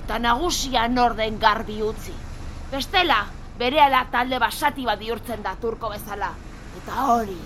Eta 0.00 0.18
nagusia 0.18 0.88
norden 0.88 1.38
garbi 1.38 1.82
utzi. 1.82 2.16
Bestela, 2.72 3.22
berehala 3.60 4.06
talde 4.12 4.40
basati 4.40 4.84
bat 4.88 4.98
bihurtzen 4.98 5.44
da 5.44 5.54
turko 5.60 5.92
bezala. 5.92 6.32
Eta 6.80 7.04
hori, 7.12 7.38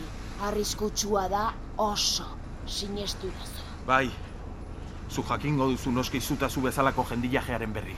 arriskutsua 0.43 1.29
da 1.29 1.53
oso, 1.79 2.27
sinestu 2.67 3.27
irazu. 3.27 3.67
Bai, 3.87 4.11
zu 5.11 5.23
jakingo 5.29 5.69
duzu 5.71 5.91
noski 5.91 6.21
zutazu 6.21 6.61
bezalako 6.61 7.07
jendiajearen 7.11 7.73
berri. 7.73 7.97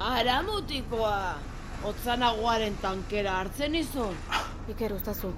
Ara 0.00 0.42
mutikoa, 0.42 1.34
otzanagoaren 1.84 2.76
tankera 2.82 3.38
hartzen 3.40 3.74
izun. 3.74 4.16
Iker 4.68 4.92
ustazu, 4.96 5.32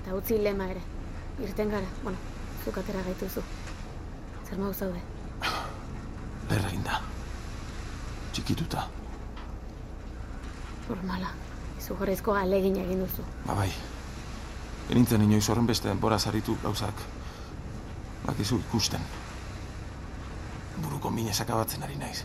eta 0.00 0.14
utzi 0.14 0.38
lema 0.42 0.68
ere. 0.74 0.82
Irten 1.42 1.70
gara, 1.70 1.88
bueno, 2.02 2.18
zuk 2.64 2.78
atera 2.78 3.02
gaituzu. 3.08 3.42
Zer 4.46 4.58
mau 4.58 4.72
zaude? 4.72 5.02
Lerra 6.50 6.70
da. 6.84 7.00
Txikituta. 8.32 8.86
Normala, 10.88 11.34
izugarrizko 11.80 12.34
alegin 12.38 12.76
egin 12.84 13.02
duzu. 13.02 13.26
Ba 13.46 13.58
bai. 13.58 13.70
Genintzen 14.88 15.22
inoiz 15.22 15.48
horren 15.50 15.66
beste 15.66 15.88
denbora 15.88 16.18
zaritu 16.18 16.56
gauzak. 16.62 17.00
Bakizu 18.26 18.60
ikusten. 18.68 19.02
Buruko 20.84 21.10
mine 21.10 21.34
sakabatzen 21.34 21.82
ari 21.82 21.98
naiz. 21.98 22.22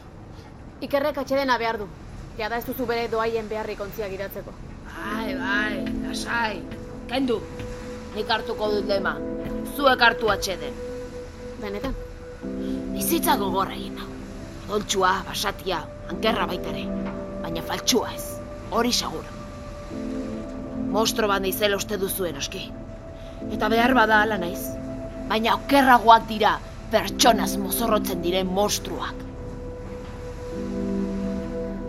Ikerrek 0.81 1.17
atxedena 1.23 1.57
behar 1.61 1.79
du. 1.81 1.87
Jada 2.37 2.57
ez 2.61 2.65
duzu 2.67 2.85
bere 2.89 3.07
doaien 3.09 3.49
beharrik 3.49 3.81
ontziak 3.81 4.13
iratzeko. 4.13 4.53
Bai, 4.91 5.35
bai, 5.41 5.83
lasai. 6.05 6.61
Kendu. 7.09 7.41
nik 8.15 8.29
hartuko 8.29 8.69
dut 8.73 8.87
lema. 8.91 9.15
Zuek 9.75 10.01
hartu 10.07 10.31
atxeden. 10.33 10.79
Benetan? 11.61 11.95
Bizitza 12.93 13.37
gogorra 13.39 13.77
egin 13.77 13.99
hau. 14.01 14.09
Doltsua, 14.67 15.13
basatia, 15.27 15.83
ankerra 16.11 16.47
baitare. 16.53 16.87
Baina 17.43 17.63
faltsua 17.67 18.11
ez. 18.15 18.25
Hori 18.71 18.93
segur. 18.95 19.40
Mostro 20.91 21.27
bat 21.31 21.39
naizela 21.43 21.77
uste 21.79 21.97
duzuen 21.97 22.37
oski. 22.37 22.65
Eta 23.55 23.69
behar 23.71 23.93
bada 23.95 24.21
ala 24.25 24.37
naiz. 24.41 24.61
Baina 25.29 25.55
okerragoak 25.55 26.27
dira 26.27 26.57
pertsonaz 26.91 27.53
mozorrotzen 27.61 28.19
diren 28.25 28.49
monstruak. 28.51 29.23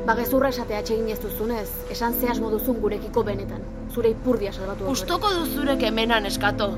Ba 0.07 0.15
gezurra 0.19 0.51
esatea 0.55 0.81
atxegin 0.83 1.11
ez 1.15 1.19
duzunez, 1.23 1.69
esan 1.95 2.15
zehas 2.21 2.39
moduzun 2.43 2.79
gurekiko 2.83 3.23
benetan. 3.27 3.67
Zure 3.95 4.15
ipurdia 4.15 4.55
salbatu 4.55 4.85
dut. 4.85 4.89
Gustoko 4.95 5.35
duzurek 5.41 5.83
hemenan 5.91 6.27
eskato. 6.31 6.73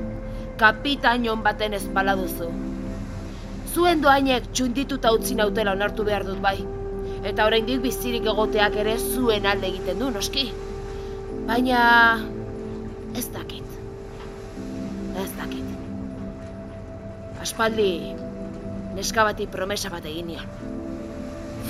Kapitainon 0.61 1.41
baten 1.45 1.77
ez 1.77 1.85
bala 1.93 2.17
duzu. 2.17 2.51
Zuen 3.73 4.01
doainek 4.01 4.49
txundituta 4.51 5.13
utzi 5.13 5.37
nautela 5.37 5.73
onartu 5.77 6.05
behar 6.09 6.25
dut 6.25 6.41
bai. 6.41 6.57
Eta 7.25 7.45
oraindik 7.49 7.81
bizirik 7.85 8.29
egoteak 8.33 8.77
ere 8.81 8.97
zuen 8.97 9.45
alde 9.49 9.69
egiten 9.73 10.01
du, 10.01 10.13
noski. 10.17 10.51
Baina... 11.47 11.79
ez 13.15 13.27
dakit. 13.31 13.63
Ez 15.15 15.31
dakit. 15.37 15.65
Aspaldi, 17.41 18.15
neska 18.95 19.23
bati 19.27 19.47
promesa 19.47 19.91
bat 19.93 20.05
egin 20.05 20.31
nion. 20.31 20.47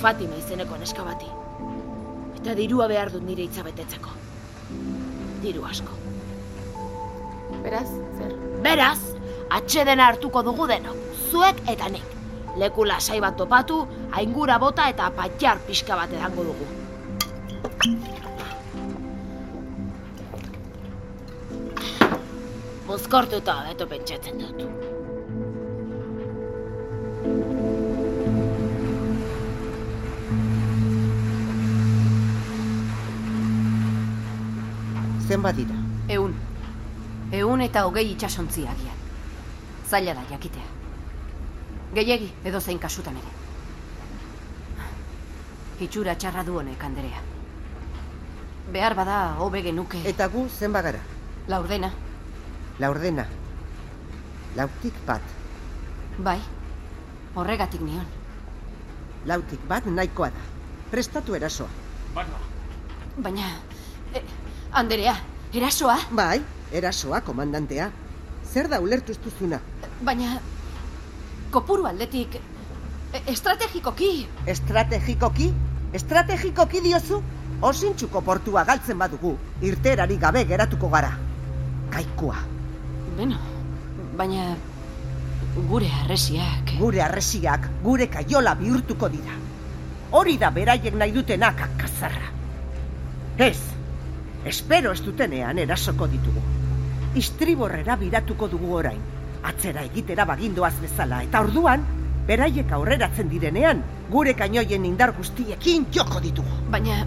Fatima 0.00 0.38
izeneko 0.38 0.78
neska 0.80 1.04
bati. 1.04 1.28
Eta 2.40 2.54
dirua 2.58 2.88
behar 2.90 3.10
dut 3.12 3.26
nire 3.26 3.46
hitza 3.46 3.64
betetzeko. 3.66 4.14
Diru 5.42 5.66
asko. 5.68 5.92
Beraz, 7.62 7.88
zer? 8.18 8.34
Beraz, 8.64 9.00
atxedena 9.58 10.06
hartuko 10.10 10.42
dugu 10.46 10.68
denok, 10.70 10.98
zuek 11.30 11.62
eta 11.70 11.90
nik. 11.92 12.14
Leku 12.56 12.86
lasai 12.88 13.20
bat 13.20 13.36
topatu, 13.36 13.82
aingura 14.16 14.58
bota 14.62 14.88
eta 14.88 15.10
patjar 15.16 15.60
pixka 15.66 15.98
bat 15.98 16.12
edango 16.14 16.46
dugu. 16.50 18.14
Mozkortuta 22.96 23.54
beto 23.66 23.84
pentsatzen 23.86 24.38
dut. 24.40 24.60
Zenbat 35.28 35.58
dira? 35.58 35.76
Eun. 36.16 36.32
Eun 37.36 37.64
eta 37.66 37.82
hogei 37.84 38.06
itxasontzi 38.14 38.64
agian. 38.64 39.04
Zaila 39.90 40.16
da 40.16 40.24
jakitea. 40.30 40.64
Gehiegi, 42.00 42.30
edo 42.48 42.64
zein 42.64 42.80
kasutan 42.86 43.20
ere. 43.20 43.34
Itxura 45.84 46.16
txarra 46.16 46.48
du 46.48 46.56
honek, 46.62 46.88
Anderea. 46.88 47.20
Behar 48.72 48.96
bada, 48.96 49.20
hobe 49.36 49.60
genuke. 49.68 50.00
Eta 50.14 50.32
gu 50.32 50.48
zenba 50.48 50.80
gara? 50.88 51.04
Laurdena. 51.52 51.92
Laurdena. 52.78 53.24
Lautik 54.56 54.96
bat. 55.06 55.22
Bai, 56.20 56.38
horregatik 57.34 57.80
nion. 57.80 58.04
Lautik 59.28 59.62
bat 59.68 59.86
nahikoa 59.88 60.28
da. 60.32 60.42
Prestatu 60.90 61.34
erasoa. 61.34 61.68
Baina, 62.14 62.40
Baina, 63.16 63.46
e, 64.14 64.22
Anderea, 64.72 65.14
erasoa? 65.52 65.96
Bai, 66.12 66.42
erasoa, 66.72 67.20
komandantea. 67.24 67.90
Zer 68.52 68.68
da 68.68 68.80
ulertu 68.80 69.12
ez 69.12 69.20
duzuna? 69.24 69.60
Baina, 70.04 70.36
kopuru 71.50 71.86
aldetik, 71.88 72.36
e, 72.36 73.22
estrategikoki. 73.32 74.10
Estrategikoki? 74.46 75.48
Estrategikoki 75.96 76.84
diozu? 76.84 77.22
Osintxuko 77.64 78.20
portua 78.20 78.66
galtzen 78.68 78.98
badugu, 79.00 79.32
irterari 79.64 80.20
gabe 80.20 80.44
geratuko 80.44 80.92
gara. 80.92 81.14
Kaikua. 81.90 82.55
Beno, 83.16 83.38
baina 84.16 84.50
gure 85.70 85.88
arresiak... 86.02 86.74
Gure 86.76 87.00
arresiak, 87.00 87.68
gure 87.82 88.10
kaiola 88.12 88.52
bihurtuko 88.58 89.08
dira. 89.08 89.36
Hori 90.16 90.36
da 90.38 90.50
beraiek 90.52 90.94
nahi 90.94 91.14
dutenak 91.14 91.62
akazarra. 91.64 92.28
Ez, 93.40 93.58
espero 94.44 94.92
ez 94.92 95.00
dutenean 95.04 95.58
erasoko 95.58 96.08
ditugu. 96.12 96.42
Istriborrera 97.16 97.96
biratuko 97.96 98.48
dugu 98.52 98.74
orain. 98.82 99.00
Atzera 99.46 99.84
egitera 99.88 100.26
bagindoaz 100.28 100.74
bezala, 100.82 101.22
eta 101.24 101.40
orduan, 101.40 101.84
beraiek 102.28 102.72
aurreratzen 102.76 103.30
direnean, 103.32 103.80
gure 104.10 104.34
kainoien 104.36 104.84
indar 104.84 105.14
guztiekin 105.16 105.86
joko 105.94 106.20
ditugu. 106.20 106.58
Baina, 106.70 106.98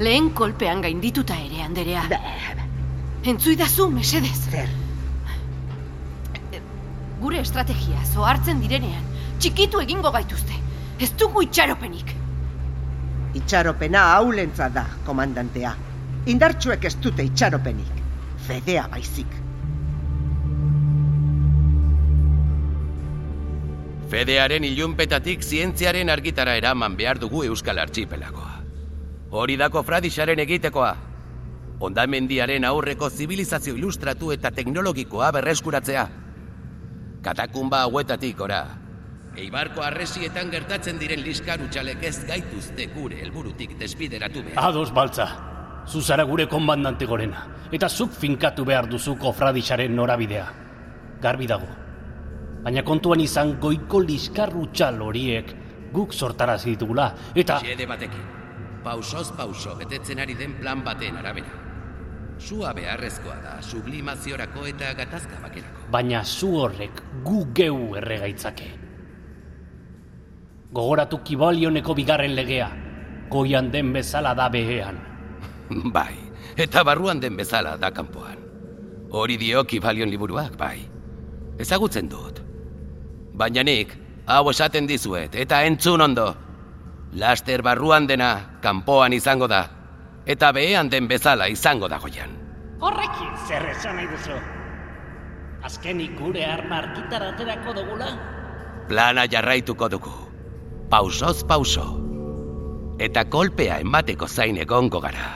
lehen 0.00 0.30
kolpean 0.38 0.80
gaindituta 0.84 1.36
ere, 1.36 1.60
Anderea. 1.66 2.06
Entzuidazu, 3.28 3.90
mesedez. 3.92 4.38
Zer? 4.50 4.72
Gure 7.22 7.38
estrategia 7.38 8.00
zohartzen 8.10 8.58
direnean, 8.58 9.02
txikitu 9.38 9.78
egingo 9.78 10.10
gaituzte. 10.10 10.56
Ez 10.98 11.12
dugu 11.18 11.44
itxaropenik. 11.46 12.08
Itxaropena 13.38 14.00
haulentza 14.16 14.66
da, 14.74 14.82
komandantea. 15.06 15.70
Indartsuek 16.32 16.88
ez 16.90 16.96
dute 17.04 17.22
itxaropenik. 17.28 18.00
Fedea 18.48 18.88
baizik. 18.90 19.36
Fedearen 24.10 24.66
ilunpetatik 24.66 25.46
zientziaren 25.46 26.10
argitara 26.10 26.56
eraman 26.58 26.96
behar 26.98 27.20
dugu 27.22 27.44
Euskal 27.46 27.78
Archipelagoa. 27.84 28.50
Hori 29.30 29.56
da 29.62 29.70
kofradixaren 29.70 30.42
egitekoa. 30.42 30.90
Ondamendiaren 31.86 32.66
aurreko 32.66 33.08
zibilizazio 33.10 33.78
ilustratu 33.78 34.34
eta 34.34 34.50
teknologikoa 34.50 35.30
berreskuratzea. 35.38 36.04
Katakumba 37.22 37.84
hauetatik 37.86 38.40
ora. 38.42 38.64
Eibarko 39.38 39.80
arresietan 39.86 40.50
gertatzen 40.50 40.98
diren 40.98 41.22
liskarutxalek 41.22 42.02
ez 42.04 42.16
gaituzte 42.26 42.88
gure 42.92 43.20
helburutik 43.22 43.76
desbideratu 43.78 44.42
behar. 44.48 44.58
Ados 44.68 44.90
baltza, 44.92 45.28
zu 45.86 46.02
zara 46.02 46.26
gure 46.28 46.48
konbandante 46.50 47.06
gorena, 47.06 47.46
eta 47.70 47.88
zuk 47.88 48.12
finkatu 48.12 48.66
behar 48.66 48.90
duzu 48.90 49.14
kofradixaren 49.22 49.94
norabidea. 49.96 50.48
Garbi 51.22 51.46
dago. 51.46 51.70
Baina 52.66 52.82
kontuan 52.82 53.22
izan 53.22 53.56
goiko 53.62 54.02
liskarrutxal 54.02 55.00
horiek 55.00 55.54
guk 55.94 56.12
sortarazi 56.12 56.74
ditugula, 56.74 57.12
eta... 57.34 57.60
Xede 57.62 57.86
batekin. 57.86 58.30
Pausoz 58.82 59.30
pauso 59.38 59.76
betetzen 59.78 60.18
ari 60.18 60.34
den 60.34 60.58
plan 60.58 60.82
baten 60.84 61.16
arabera. 61.22 61.71
Sua 62.42 62.72
beharrezkoa 62.74 63.36
da, 63.38 63.52
sublimaziorako 63.62 64.64
eta 64.66 64.90
gatazka 64.98 65.38
bakerako. 65.42 65.86
Baina 65.94 66.24
zu 66.24 66.48
horrek 66.58 67.02
gu 67.22 67.44
geu 67.54 67.94
erregaitzake. 68.00 68.70
Gogoratu 70.74 71.20
kibalioneko 71.22 71.94
bigarren 71.94 72.34
legea, 72.34 72.68
goian 73.30 73.70
den 73.70 73.92
bezala 73.92 74.34
da 74.34 74.48
behean. 74.50 74.98
Bai, 75.94 76.16
eta 76.56 76.82
barruan 76.82 77.20
den 77.22 77.36
bezala 77.38 77.76
da 77.78 77.92
kanpoan. 77.94 78.40
Hori 79.12 79.36
dio 79.36 79.62
kibalion 79.68 80.08
liburuak, 80.08 80.56
bai. 80.56 80.78
Ezagutzen 81.60 82.08
dut. 82.08 82.40
Baina 83.36 83.62
nik, 83.62 83.92
hau 84.26 84.48
esaten 84.50 84.88
dizuet, 84.88 85.36
eta 85.36 85.60
entzun 85.68 86.00
ondo. 86.00 86.30
Laster 87.20 87.62
barruan 87.62 88.08
dena, 88.08 88.58
kanpoan 88.64 89.12
izango 89.12 89.46
da. 89.52 89.66
Eta 90.26 90.52
behean 90.54 90.90
den 90.90 91.08
bezala 91.10 91.48
izango 91.50 91.88
da 91.90 91.98
goian. 91.98 92.36
Horrekin 92.82 93.32
zer 93.48 93.64
esan 93.72 93.96
nahi 93.98 94.06
duzu. 94.10 94.36
Azkenik 95.66 96.14
gure 96.18 96.44
arma 96.46 96.78
argitara 96.82 97.32
aterako 97.34 97.74
dugula? 97.74 98.10
Plana 98.88 99.26
jarraituko 99.30 99.88
dugu. 99.88 100.14
Pausoz 100.90 101.42
pauso. 101.44 101.86
Eta 103.02 103.24
kolpea 103.24 103.80
emateko 103.82 104.28
zain 104.28 104.58
egongo 104.62 105.00
gara. 105.00 105.30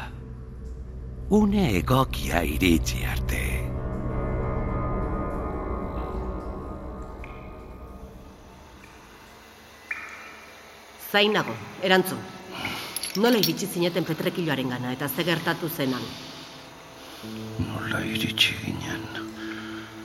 Une 1.30 1.70
egokia 1.78 2.44
iritsi 2.46 3.02
arte. 3.04 3.42
Zainago, 11.10 11.54
erantzun. 11.82 12.18
Nola 13.16 13.38
iritsi 13.40 13.66
zineten 13.72 14.04
petrekiloaren 14.04 14.68
gana 14.68 14.90
eta 14.92 15.08
ze 15.08 15.24
gertatu 15.24 15.68
zenan? 15.68 16.02
Nola 17.64 18.00
iritsi 18.04 18.52
ginen. 18.64 19.06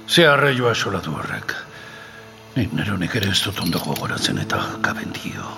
Ze 0.07 0.27
arraioa 0.27 0.71
esolatu 0.71 1.11
horrek. 1.17 1.55
Nik 2.55 2.71
neronek 2.75 3.15
ere 3.19 3.31
ez 3.31 3.41
dut 3.43 3.59
ondo 3.63 3.79
gogoratzen 3.79 4.39
eta 4.39 4.61
gabendio. 4.87 5.51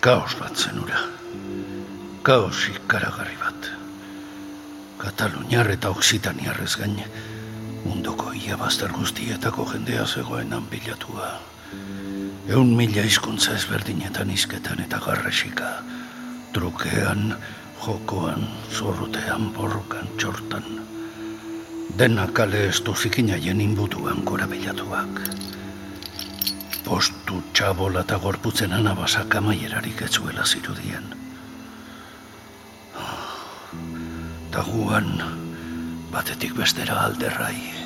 Kaos 0.00 0.38
bat 0.38 0.56
zenura. 0.56 1.02
Kaos 2.22 2.68
ikaragarri 2.70 3.36
bat. 3.42 3.70
Kataluniar 5.00 5.70
eta 5.74 5.90
Oksitaniarrez 5.90 6.74
gain, 6.76 6.98
mundoko 7.84 8.34
ia 8.36 8.56
bazter 8.60 8.92
guztietako 8.92 9.66
jendea 9.72 10.06
zegoen 10.06 10.54
pilatua. 10.70 11.38
Eun 12.50 12.74
mila 12.76 13.02
hizkuntza 13.06 13.54
ezberdinetan 13.54 14.30
izketan 14.34 14.80
eta 14.82 14.98
garrasika, 15.04 15.70
trukean, 16.52 17.36
jokoan, 17.84 18.46
zorrotean, 18.74 19.52
borrokan, 19.54 20.08
txortan. 20.18 20.66
Dena 21.98 22.26
kale 22.32 22.66
ez 22.68 22.80
duzikina 22.86 23.38
jenin 23.38 23.74
butuan 23.78 24.22
korabilatuak. 24.26 25.20
Postu 26.84 27.42
txabola 27.54 28.04
eta 28.06 28.18
gorputzen 28.18 28.72
anabasak 28.72 29.36
amaierarik 29.40 30.02
etzuela 30.08 30.46
zirudien. 30.46 31.12
Taguan, 34.50 35.12
batetik 36.10 36.56
bestera 36.58 37.04
alderrai. 37.06 37.79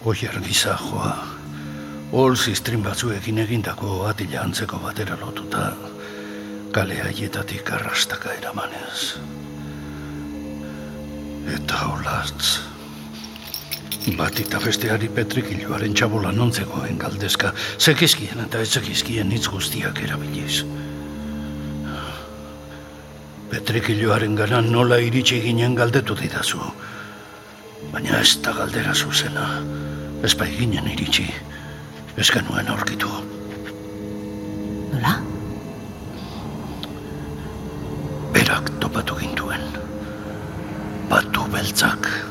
Oier 0.00 0.32
gisa 0.40 0.78
joa, 0.80 1.10
hol 2.16 2.32
ziztrin 2.32 2.80
batzuekin 2.80 3.36
egindako 3.42 4.06
atila 4.08 4.46
antzeko 4.46 4.78
batera 4.80 5.18
lotuta, 5.20 5.74
kale 6.72 6.96
haietatik 7.04 7.68
arrastaka 7.76 8.32
eramanez. 8.38 9.20
Eta 11.52 11.82
holatz, 11.90 12.46
bat 14.16 14.40
eta 14.40 14.62
besteari 14.64 15.10
petrikiloaren 15.12 15.92
txabola 15.92 16.32
nontzegoen 16.32 16.96
galdezka, 17.02 17.52
zekizkien 17.76 18.40
eta 18.46 18.64
ez 18.64 18.70
zekizkien 18.80 19.34
hitz 19.36 19.50
guztiak 19.52 20.00
erabiliz. 20.06 20.62
Petrikiloaren 23.52 24.32
gana 24.38 24.62
nola 24.64 24.96
iritsi 25.04 25.42
ginen 25.44 25.76
galdetu 25.76 26.16
didazu. 26.16 26.72
Baina 27.88 28.20
ez 28.20 28.36
da 28.44 28.52
galdera 28.52 28.92
zuzena. 28.94 29.46
Ez 30.22 30.34
bai 30.36 30.50
ginen 30.52 30.86
iritsi. 30.92 31.26
Ez 32.20 32.28
genuen 32.30 32.68
aurkitu. 32.68 33.08
Nola? 34.92 35.16
Berak 38.36 38.68
topatu 38.84 39.16
gintuen. 39.22 39.64
Batu 41.08 41.48
beltzak. 41.52 42.29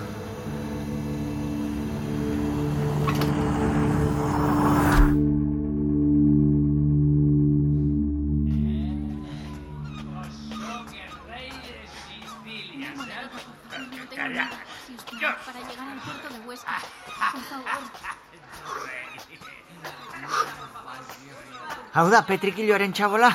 Hau 22.09 22.15
da, 22.15 22.23
petrikilloaren 22.25 22.89
txabola? 22.89 23.27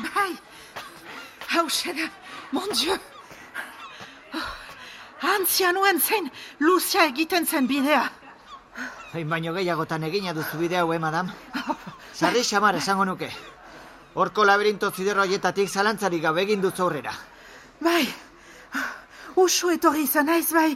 Bai, 0.00 0.30
hau 1.52 1.64
da, 1.98 2.06
mon 2.50 2.70
dieu. 2.72 2.94
Antzianuen 5.32 6.00
zen, 6.00 6.30
luzia 6.60 7.04
egiten 7.10 7.44
zen 7.44 7.68
bidea. 7.68 8.06
Hain 9.12 9.28
baino 9.28 9.52
gehiagotan 9.52 10.08
egina 10.08 10.32
duzu 10.32 10.62
bide 10.62 10.78
hau, 10.80 10.94
eh, 10.94 10.98
madam? 10.98 11.28
Sarri 12.14 12.40
xamar 12.42 12.78
esango 12.80 13.04
nuke. 13.04 13.28
Horko 14.14 14.48
laberinto 14.48 14.90
ziderro 14.90 15.26
horietatik 15.26 15.68
zalantzarik 15.68 16.22
gabe 16.22 16.46
egin 16.46 16.64
duzu 16.64 16.86
aurrera. 16.86 17.12
Bai, 17.80 18.08
usu 19.36 19.74
etorri 19.76 20.08
izan 20.08 20.32
naiz, 20.32 20.48
bai. 20.56 20.72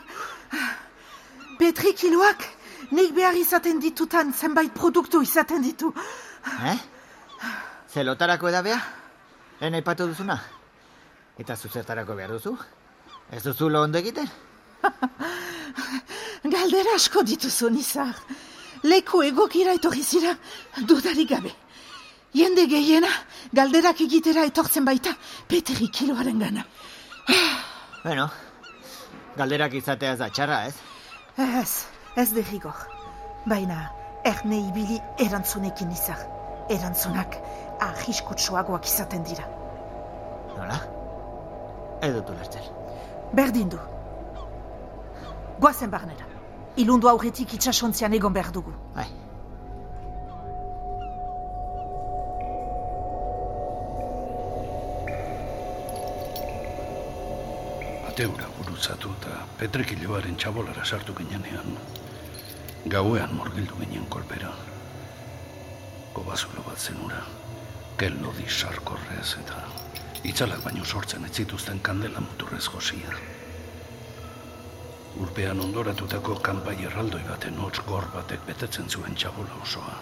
Petrikiloak 1.57 2.47
nik 2.91 3.17
behar 3.17 3.35
izaten 3.35 3.81
ditutan 3.81 4.35
zenbait 4.35 4.77
produktu 4.77 5.25
izaten 5.25 5.63
ditu. 5.63 5.95
Eh? 6.47 6.79
Zelotarako 7.93 8.49
edabea? 8.49 8.79
Lehen 9.61 9.75
aipatu 9.79 10.07
duzuna? 10.11 10.37
Eta 11.39 11.57
zuzertarako 11.57 12.17
behar 12.17 12.33
duzu? 12.37 12.55
Ez 13.33 13.43
duzu 13.45 13.69
lo 13.69 13.83
ondo 13.83 13.99
egiten? 13.99 14.29
Galdera 16.57 16.95
asko 16.97 17.23
dituzu, 17.27 17.71
nizar. 17.75 18.15
Leku 18.87 19.23
egokira 19.27 19.75
etorri 19.77 20.05
zira, 20.05 20.37
dudarik 20.89 21.31
gabe. 21.31 21.53
Jende 22.37 22.67
gehiena, 22.71 23.11
galderak 23.57 24.01
egitera 24.05 24.45
etortzen 24.47 24.85
baita, 24.85 25.17
petrikiloaren 25.49 26.39
gana. 26.47 26.67
Bueno, 28.07 28.29
galderak 29.35 29.73
izatea 29.75 30.13
ez 30.15 30.19
da 30.21 30.29
txarra, 30.31 30.61
ez? 30.69 30.75
Ez, 31.43 31.73
ez 32.23 32.29
derrigor. 32.37 32.85
Baina, 33.51 33.81
erne 34.23 34.61
ibili 34.69 35.01
erantzunekin 35.25 35.91
izar. 35.91 36.36
Erantzunak 36.69 37.37
ahiskutsuagoak 37.81 38.87
izaten 38.89 39.23
dira. 39.27 39.45
Nola? 40.57 40.79
Ez 42.03 42.13
dut 42.15 42.33
ulertzen. 42.33 42.73
Berdin 43.35 43.71
du. 43.71 43.79
Goazen 45.61 45.93
barnera. 45.93 46.27
Ilundu 46.77 47.09
aurretik 47.09 47.55
itxasontzian 47.57 48.13
egon 48.19 48.35
behar 48.35 48.51
dugu. 48.53 48.75
Bai. 48.97 49.07
Ateura 58.11 58.49
gurutzatu 58.59 59.13
eta 59.21 59.43
petrikiloaren 59.61 60.37
txabolara 60.37 60.85
sartu 60.85 61.15
ginenean. 61.19 61.77
Gauean 62.87 63.35
morgildu 63.37 63.85
ginen 63.85 64.09
kolpera. 64.09 64.53
Kobazulo 66.17 66.63
bat 66.65 66.81
zenura. 66.81 67.19
Kello 68.01 68.31
di 68.33 68.47
sarkorrez 68.49 69.35
eta 69.37 69.59
itzalak 70.25 70.63
baino 70.65 70.85
sortzen 70.85 71.27
ez 71.29 71.33
zituzten 71.43 71.83
kandela 71.85 72.23
muturrez 72.25 72.63
josia. 72.65 73.13
Urpean 75.21 75.61
ondoratutako 75.61 76.39
kanpai 76.49 76.79
erraldoi 76.89 77.21
baten 77.29 77.61
hotz 77.61 77.85
gor 77.91 78.09
batek 78.15 78.49
betetzen 78.49 78.89
zuen 78.89 79.15
txabola 79.15 79.61
osoa. 79.61 79.99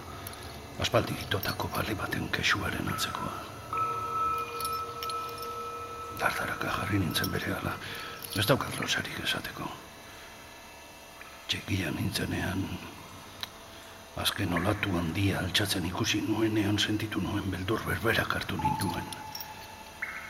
Aspaldi 0.87 1.19
itotako 1.27 1.73
bale 1.75 1.99
baten 1.99 2.31
kesuaren 2.39 2.95
antzekoa. 2.95 3.35
Dardaraka 6.23 6.79
jarri 6.79 7.03
nintzen 7.03 7.35
bere 7.35 7.59
ala, 7.59 7.75
ez 8.39 8.47
daukat 8.47 8.79
losarik 8.79 9.19
esateko. 9.27 9.67
Txekia 11.51 11.91
nintzenean, 11.99 12.69
azken 14.17 14.53
olatu 14.55 14.97
handia 14.99 15.39
altxatzen 15.41 15.87
ikusi 15.87 16.21
nuenean 16.29 16.79
sentitu 16.79 17.21
nuen 17.21 17.51
beldur 17.51 17.81
berberak 17.87 18.35
hartu 18.35 18.57
ninduen. 18.57 19.07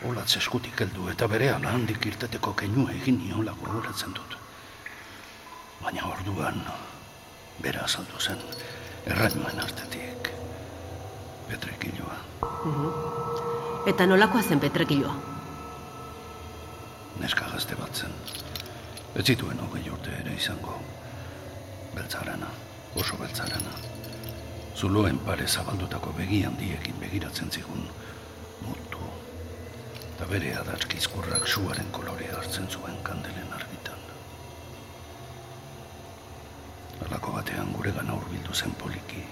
Olatz 0.08 0.36
eskutik 0.36 0.80
heldu 0.80 1.08
eta 1.12 1.28
bere 1.28 1.50
ala 1.52 1.74
handik 1.76 2.06
irteteko 2.06 2.54
keinua 2.60 2.92
egin 2.92 3.20
niola 3.20 3.52
gogoratzen 3.60 4.16
dut. 4.16 4.38
Baina 5.82 6.06
orduan, 6.08 6.62
bera 7.60 7.84
azaldu 7.84 8.20
zen, 8.20 8.40
errainuen 9.06 9.60
artetik. 9.60 10.32
Petrekiloa. 11.48 12.18
Eta 13.86 14.06
nolakoa 14.06 14.42
zen 14.42 14.60
petrekiloa? 14.60 15.14
Neska 17.20 17.48
gazte 17.52 17.76
bat 17.78 17.94
zen. 17.94 18.14
Ez 19.14 19.26
zituen 19.26 19.60
hogei 19.60 19.84
urte 19.92 20.14
ere 20.20 20.32
izango. 20.34 20.80
Beltzarana, 21.94 22.48
oso 22.96 23.16
beltzarana. 23.16 23.74
Zuloen 24.74 25.18
pare 25.26 25.46
zabaldutako 25.46 26.12
begi 26.18 26.42
handiekin 26.46 26.98
begiratzen 27.00 27.50
zigun 27.50 27.86
mutu. 28.62 29.06
Eta 30.14 30.26
bere 30.30 30.54
adarkizkurrak 30.60 31.46
suaren 31.48 31.90
kolorea 31.94 32.36
hartzen 32.40 32.68
zuen 32.70 32.98
kandelen 33.06 33.54
argitan. 33.58 34.02
Alako 37.06 37.34
batean 37.38 37.72
gure 37.76 37.94
gana 37.96 38.18
hurbildu 38.18 38.54
zen 38.54 38.74
poliki, 38.82 39.24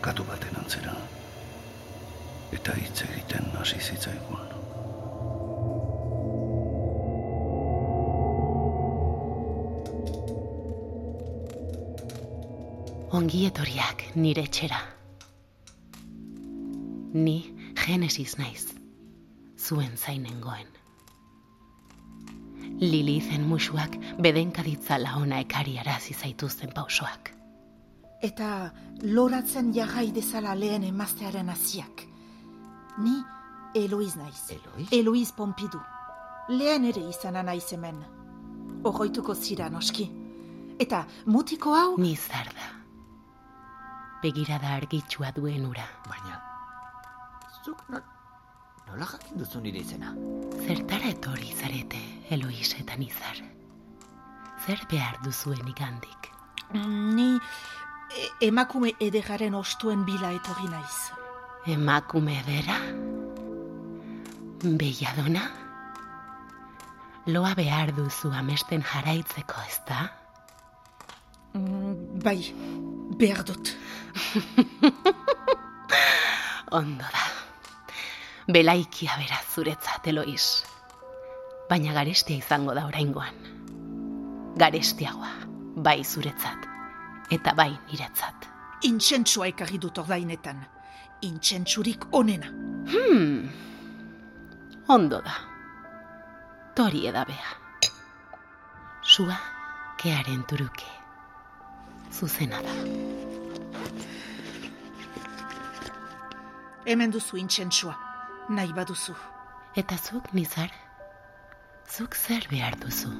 katu 0.00 0.26
baten 0.28 0.62
antzera. 0.62 0.94
Eta 2.58 2.74
hitz 2.80 3.02
egiten 3.10 3.50
hasi 3.60 3.80
zitzaigun. 3.80 4.47
Ongi 13.18 13.46
etorriak 13.48 14.02
nire 14.14 14.44
etxera. 14.46 14.76
Ni 17.18 17.38
Genesis 17.74 18.36
naiz, 18.38 18.68
zuen 19.58 19.96
zainengoen. 19.96 20.68
Lilizen 22.78 23.42
musuak 23.48 23.96
bedenka 24.22 24.62
ditzala 24.62 25.16
ona 25.18 25.40
ekari 25.42 25.74
arazi 25.82 26.14
zaituzten 26.14 26.70
pausoak. 26.76 27.32
Eta 28.22 28.70
loratzen 29.02 29.74
jarrai 29.74 30.12
dezala 30.14 30.54
lehen 30.54 30.86
emaztearen 30.86 31.50
hasiak. 31.50 32.06
Ni 33.02 33.18
Eloiz 33.74 34.14
naiz. 34.14 34.46
Eloiz? 34.60 34.88
Eloiz 34.92 35.32
Pompidou. 35.32 35.82
lehen 36.48 36.84
ere 36.84 37.02
izana 37.10 37.42
naiz 37.42 37.72
hemen. 37.72 37.98
Ogoituko 38.84 39.34
zira 39.34 39.68
noski. 39.68 40.10
Eta 40.78 41.06
mutiko 41.26 41.74
hau... 41.74 41.96
Nizar 41.98 42.46
da. 42.54 42.77
Begirada 44.22 44.74
argitsua 44.74 45.30
duen 45.36 45.66
ura. 45.66 45.84
Baina, 46.08 46.40
zuk 47.64 47.84
no, 47.92 48.00
nola 48.88 49.06
jakin 49.12 49.38
duzu 49.38 49.60
nire 49.62 49.82
izena? 49.84 50.14
Zertara 50.66 51.12
etorri 51.12 51.52
zarete, 51.54 52.00
Elois 52.34 52.72
eta 52.80 52.96
Nizar. 52.98 53.42
Zer 54.66 54.82
behar 54.90 55.20
duzuen 55.24 55.68
igandik? 55.70 56.32
Ni 56.74 57.36
e 58.08 58.26
emakume 58.48 58.92
edegaren 59.00 59.54
ostuen 59.54 60.04
bila 60.04 60.32
etorri 60.34 60.66
naiz. 60.72 60.98
Emakume 61.66 62.40
edera? 62.42 62.78
Belladona? 64.62 65.46
Loa 67.28 67.52
behar 67.54 67.92
duzu 67.92 68.30
amesten 68.32 68.82
jaraitzeko, 68.82 69.60
ez 69.68 69.78
da? 69.86 70.06
Mm, 71.54 72.20
bai, 72.24 72.40
behar 73.20 73.44
dut. 73.44 73.74
Ondo 76.70 77.04
da. 77.04 77.24
Belaikia 78.48 79.12
bera 79.20 79.38
zuretzat, 79.54 80.06
Elois. 80.06 80.64
Baina 81.68 81.92
garestia 81.92 82.36
izango 82.36 82.74
da 82.74 82.86
oraingoan. 82.88 83.36
Garestiagoa, 84.58 85.32
bai 85.76 86.02
zuretzat, 86.04 86.66
eta 87.30 87.54
bai 87.54 87.70
niretzat. 87.90 88.48
Intsentsua 88.88 89.50
ekarri 89.52 89.78
dut 89.82 89.98
ordainetan. 89.98 90.64
Intsentsurik 91.28 92.06
onena. 92.14 92.48
Hmm. 92.92 93.48
Ondo 94.88 95.20
da. 95.20 95.34
Tori 96.78 97.06
edabea. 97.10 97.56
Sua, 99.02 99.36
kearen 99.98 100.44
turuke. 100.46 100.86
Zuzena 102.12 102.62
da. 102.62 103.17
Hemen 106.88 107.10
duzu 107.12 107.36
intsentsua. 107.36 107.92
Nahi 108.48 108.72
baduzu. 108.72 109.12
Eta 109.76 109.96
zuk, 109.98 110.30
nizar? 110.32 110.70
Zuk 111.84 112.14
zer 112.16 112.46
behar 112.48 112.78
duzu? 112.80 113.10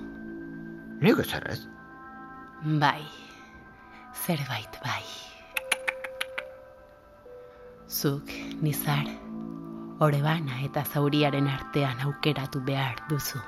Nik 1.05 1.21
ezer 1.21 1.45
ez? 1.53 1.59
Bai, 2.81 3.03
zerbait 4.25 4.79
bai. 4.87 5.05
Zuk, 7.93 8.33
nizar, 8.65 9.05
orebana 10.01 10.63
eta 10.65 10.87
zauriaren 10.89 11.53
artean 11.53 12.01
aukeratu 12.09 12.65
behar 12.65 13.05
duzu. 13.13 13.43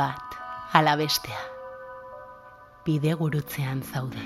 Bat, 0.00 0.40
ala 0.72 0.96
bestea. 0.96 1.44
Bide 2.88 3.12
gurutzean 3.12 3.84
zaude. 3.92 4.24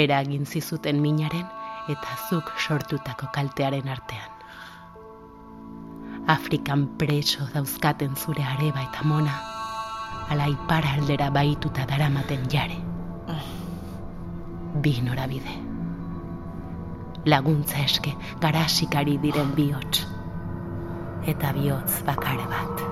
Eragin 0.00 0.48
zizuten 0.48 1.04
minaren 1.04 1.57
eta 1.88 2.16
zuk 2.28 2.52
sortutako 2.60 3.30
kaltearen 3.32 3.88
artean. 3.88 4.34
Afrikan 6.28 6.84
preso 7.00 7.46
dauzkaten 7.54 8.16
zure 8.16 8.44
areba 8.44 8.82
eta 8.84 9.04
mona, 9.08 9.32
ala 10.28 10.48
ipar 10.52 10.84
aldera 10.90 11.30
baituta 11.32 11.86
daramaten 11.88 12.44
jare. 12.52 12.76
Bi 14.84 14.92
norabide. 15.00 15.56
Laguntza 17.28 17.80
eske 17.80 18.12
garasikari 18.40 19.16
diren 19.22 19.54
bihotz. 19.56 20.04
Eta 21.26 21.52
bihotz 21.56 22.02
bakare 22.04 22.44
bat. 22.52 22.84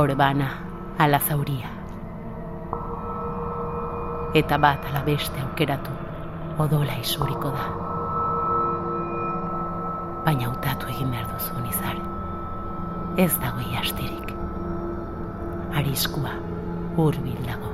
Orbana 0.00 0.48
ala 0.98 1.20
zauria. 1.20 1.70
Eta 4.36 4.58
bat 4.60 4.84
ala 4.90 5.04
beste 5.04 5.40
aukeratu 5.44 6.15
odola 6.58 6.96
isuriko 7.02 7.50
da. 7.52 7.66
Baina 10.26 10.48
hautatu 10.48 10.88
egin 10.92 11.12
behar 11.12 11.28
duzu 11.32 11.60
nizar. 11.62 12.00
Ez 13.26 13.32
dago 13.42 13.64
iastirik. 13.70 14.32
Ariskua 15.76 16.34
hurbil 16.96 17.40
dago. 17.46 17.72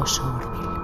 Oso 0.00 0.32
hurbil. 0.32 0.75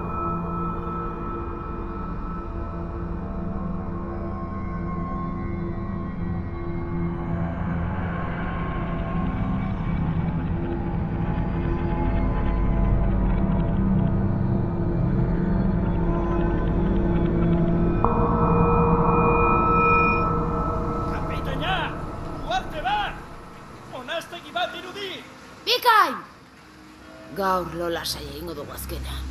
Gaur 27.53 27.75
lola 27.77 28.01
saia 28.01 28.31
egingo 28.31 28.55
dugu 28.57 28.73
azkenean. 28.73 29.25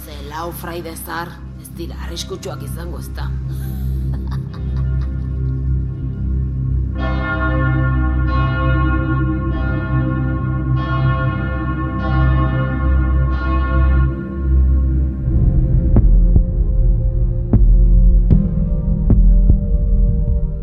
Ze 0.00 0.14
lau 0.30 0.46
fraide 0.56 0.94
zar, 0.96 1.34
ez 1.60 1.68
dira 1.76 1.98
arriskutsuak 2.06 2.62
izango 2.64 2.96
ez 3.02 3.10
da. 3.12 3.28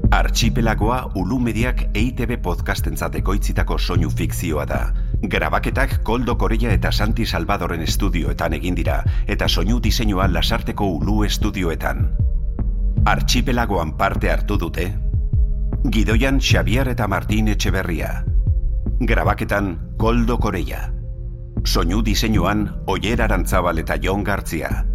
Archipelagoa 0.10 1.04
Ulu 1.22 1.38
Mediak 1.38 1.86
EITB 1.94 2.40
podcastentzat 2.42 3.22
ekoitzitako 3.22 3.78
soinu 3.78 4.10
fikzioa 4.10 4.66
da. 4.66 4.88
Grabaketak 5.30 6.04
Koldo 6.04 6.38
Korea 6.38 6.74
eta 6.74 6.92
Santi 6.92 7.26
Salvadoren 7.26 7.82
estudioetan 7.82 8.54
egin 8.54 8.76
dira, 8.76 9.04
eta 9.28 9.48
soinu 9.48 9.80
diseinua 9.82 10.28
Lasarteko 10.28 10.88
Ulu 11.00 11.24
estudioetan. 11.24 12.10
Archipelagoan 13.06 13.98
parte 13.98 14.32
hartu 14.32 14.58
dute, 14.58 14.94
Gidoian 15.92 16.40
Xavier 16.42 16.88
eta 16.90 17.08
Martin 17.08 17.48
Etxeberria. 17.48 18.24
Grabaketan 19.00 19.94
Koldo 19.98 20.40
Korea. 20.40 20.92
Soinu 21.64 22.02
diseinuan 22.02 22.66
Oier 22.88 23.22
Arantzabal 23.22 23.78
eta 23.84 24.00
Jon 24.02 24.24
Gartzia. 24.24 24.86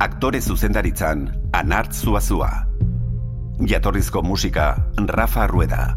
Aktore 0.00 0.42
zuzendaritzan 0.42 1.48
Anart 1.52 1.92
Zuazua. 1.92 2.50
Jatorrizko 3.64 4.22
musika 4.22 4.74
Rafa 4.98 5.46
Rueda. 5.46 5.94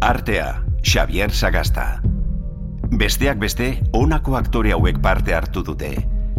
Artea 0.00 0.64
Xavier 0.82 1.30
Sagasta. 1.32 2.02
Besteak 2.90 3.38
beste, 3.38 3.80
honako 3.92 4.36
aktore 4.36 4.72
hauek 4.74 4.98
parte 5.00 5.34
hartu 5.34 5.62
dute. 5.62 5.92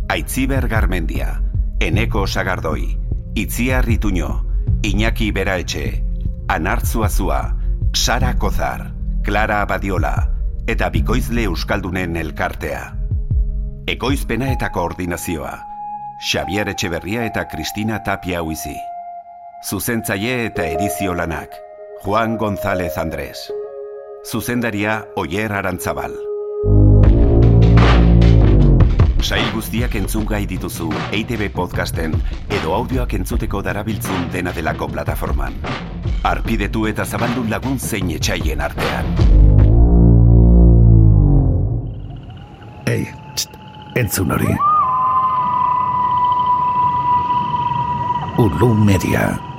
Aitziber 0.09 0.67
Garmendia, 0.67 1.41
Eneko 1.79 2.27
Sagardoi, 2.27 2.97
Itziar 3.35 3.85
Rituño, 3.85 4.45
Iñaki 4.83 5.31
Beraetxe, 5.31 6.03
Anartzu 6.49 7.03
Azua, 7.03 7.55
Sara 7.93 8.35
Kozar, 8.37 8.91
Clara 9.23 9.61
Abadiola, 9.61 10.33
eta 10.67 10.89
Bikoizle 10.89 11.43
Euskaldunen 11.43 12.17
elkartea. 12.17 12.97
Ekoizpena 13.87 14.51
eta 14.51 14.69
koordinazioa, 14.71 15.53
Xavier 16.19 16.69
Etxeberria 16.69 17.25
eta 17.25 17.47
Kristina 17.47 18.03
Tapia 18.03 18.43
Huizi. 18.43 18.75
Zuzentzaile 19.63 20.45
eta 20.45 20.67
edizio 20.67 21.15
lanak, 21.15 21.55
Juan 22.03 22.37
González 22.37 22.97
Andrés. 22.97 23.47
Zuzendaria 24.25 25.05
Oier 25.15 25.53
Arantzabal. 25.53 26.30
Sail 29.21 29.51
guztiak 29.53 29.93
entzungai 29.99 30.45
dituzu 30.49 30.87
EITB 31.13 31.51
podcasten 31.53 32.15
edo 32.49 32.73
audioak 32.73 33.13
entzuteko 33.19 33.61
darabiltzun 33.61 34.25
dena 34.33 34.53
delako 34.55 34.87
plataforman. 34.89 35.53
Arpidetu 36.25 36.87
eta 36.89 37.05
zabaldu 37.05 37.45
lagun 37.49 37.77
zein 37.79 38.09
etxaien 38.17 38.61
artean. 38.65 39.13
Ei, 42.89 43.05
txt, 43.35 43.61
entzun 44.01 44.33
hori. 44.33 44.57
Ulu 48.41 48.73
Media. 48.89 49.50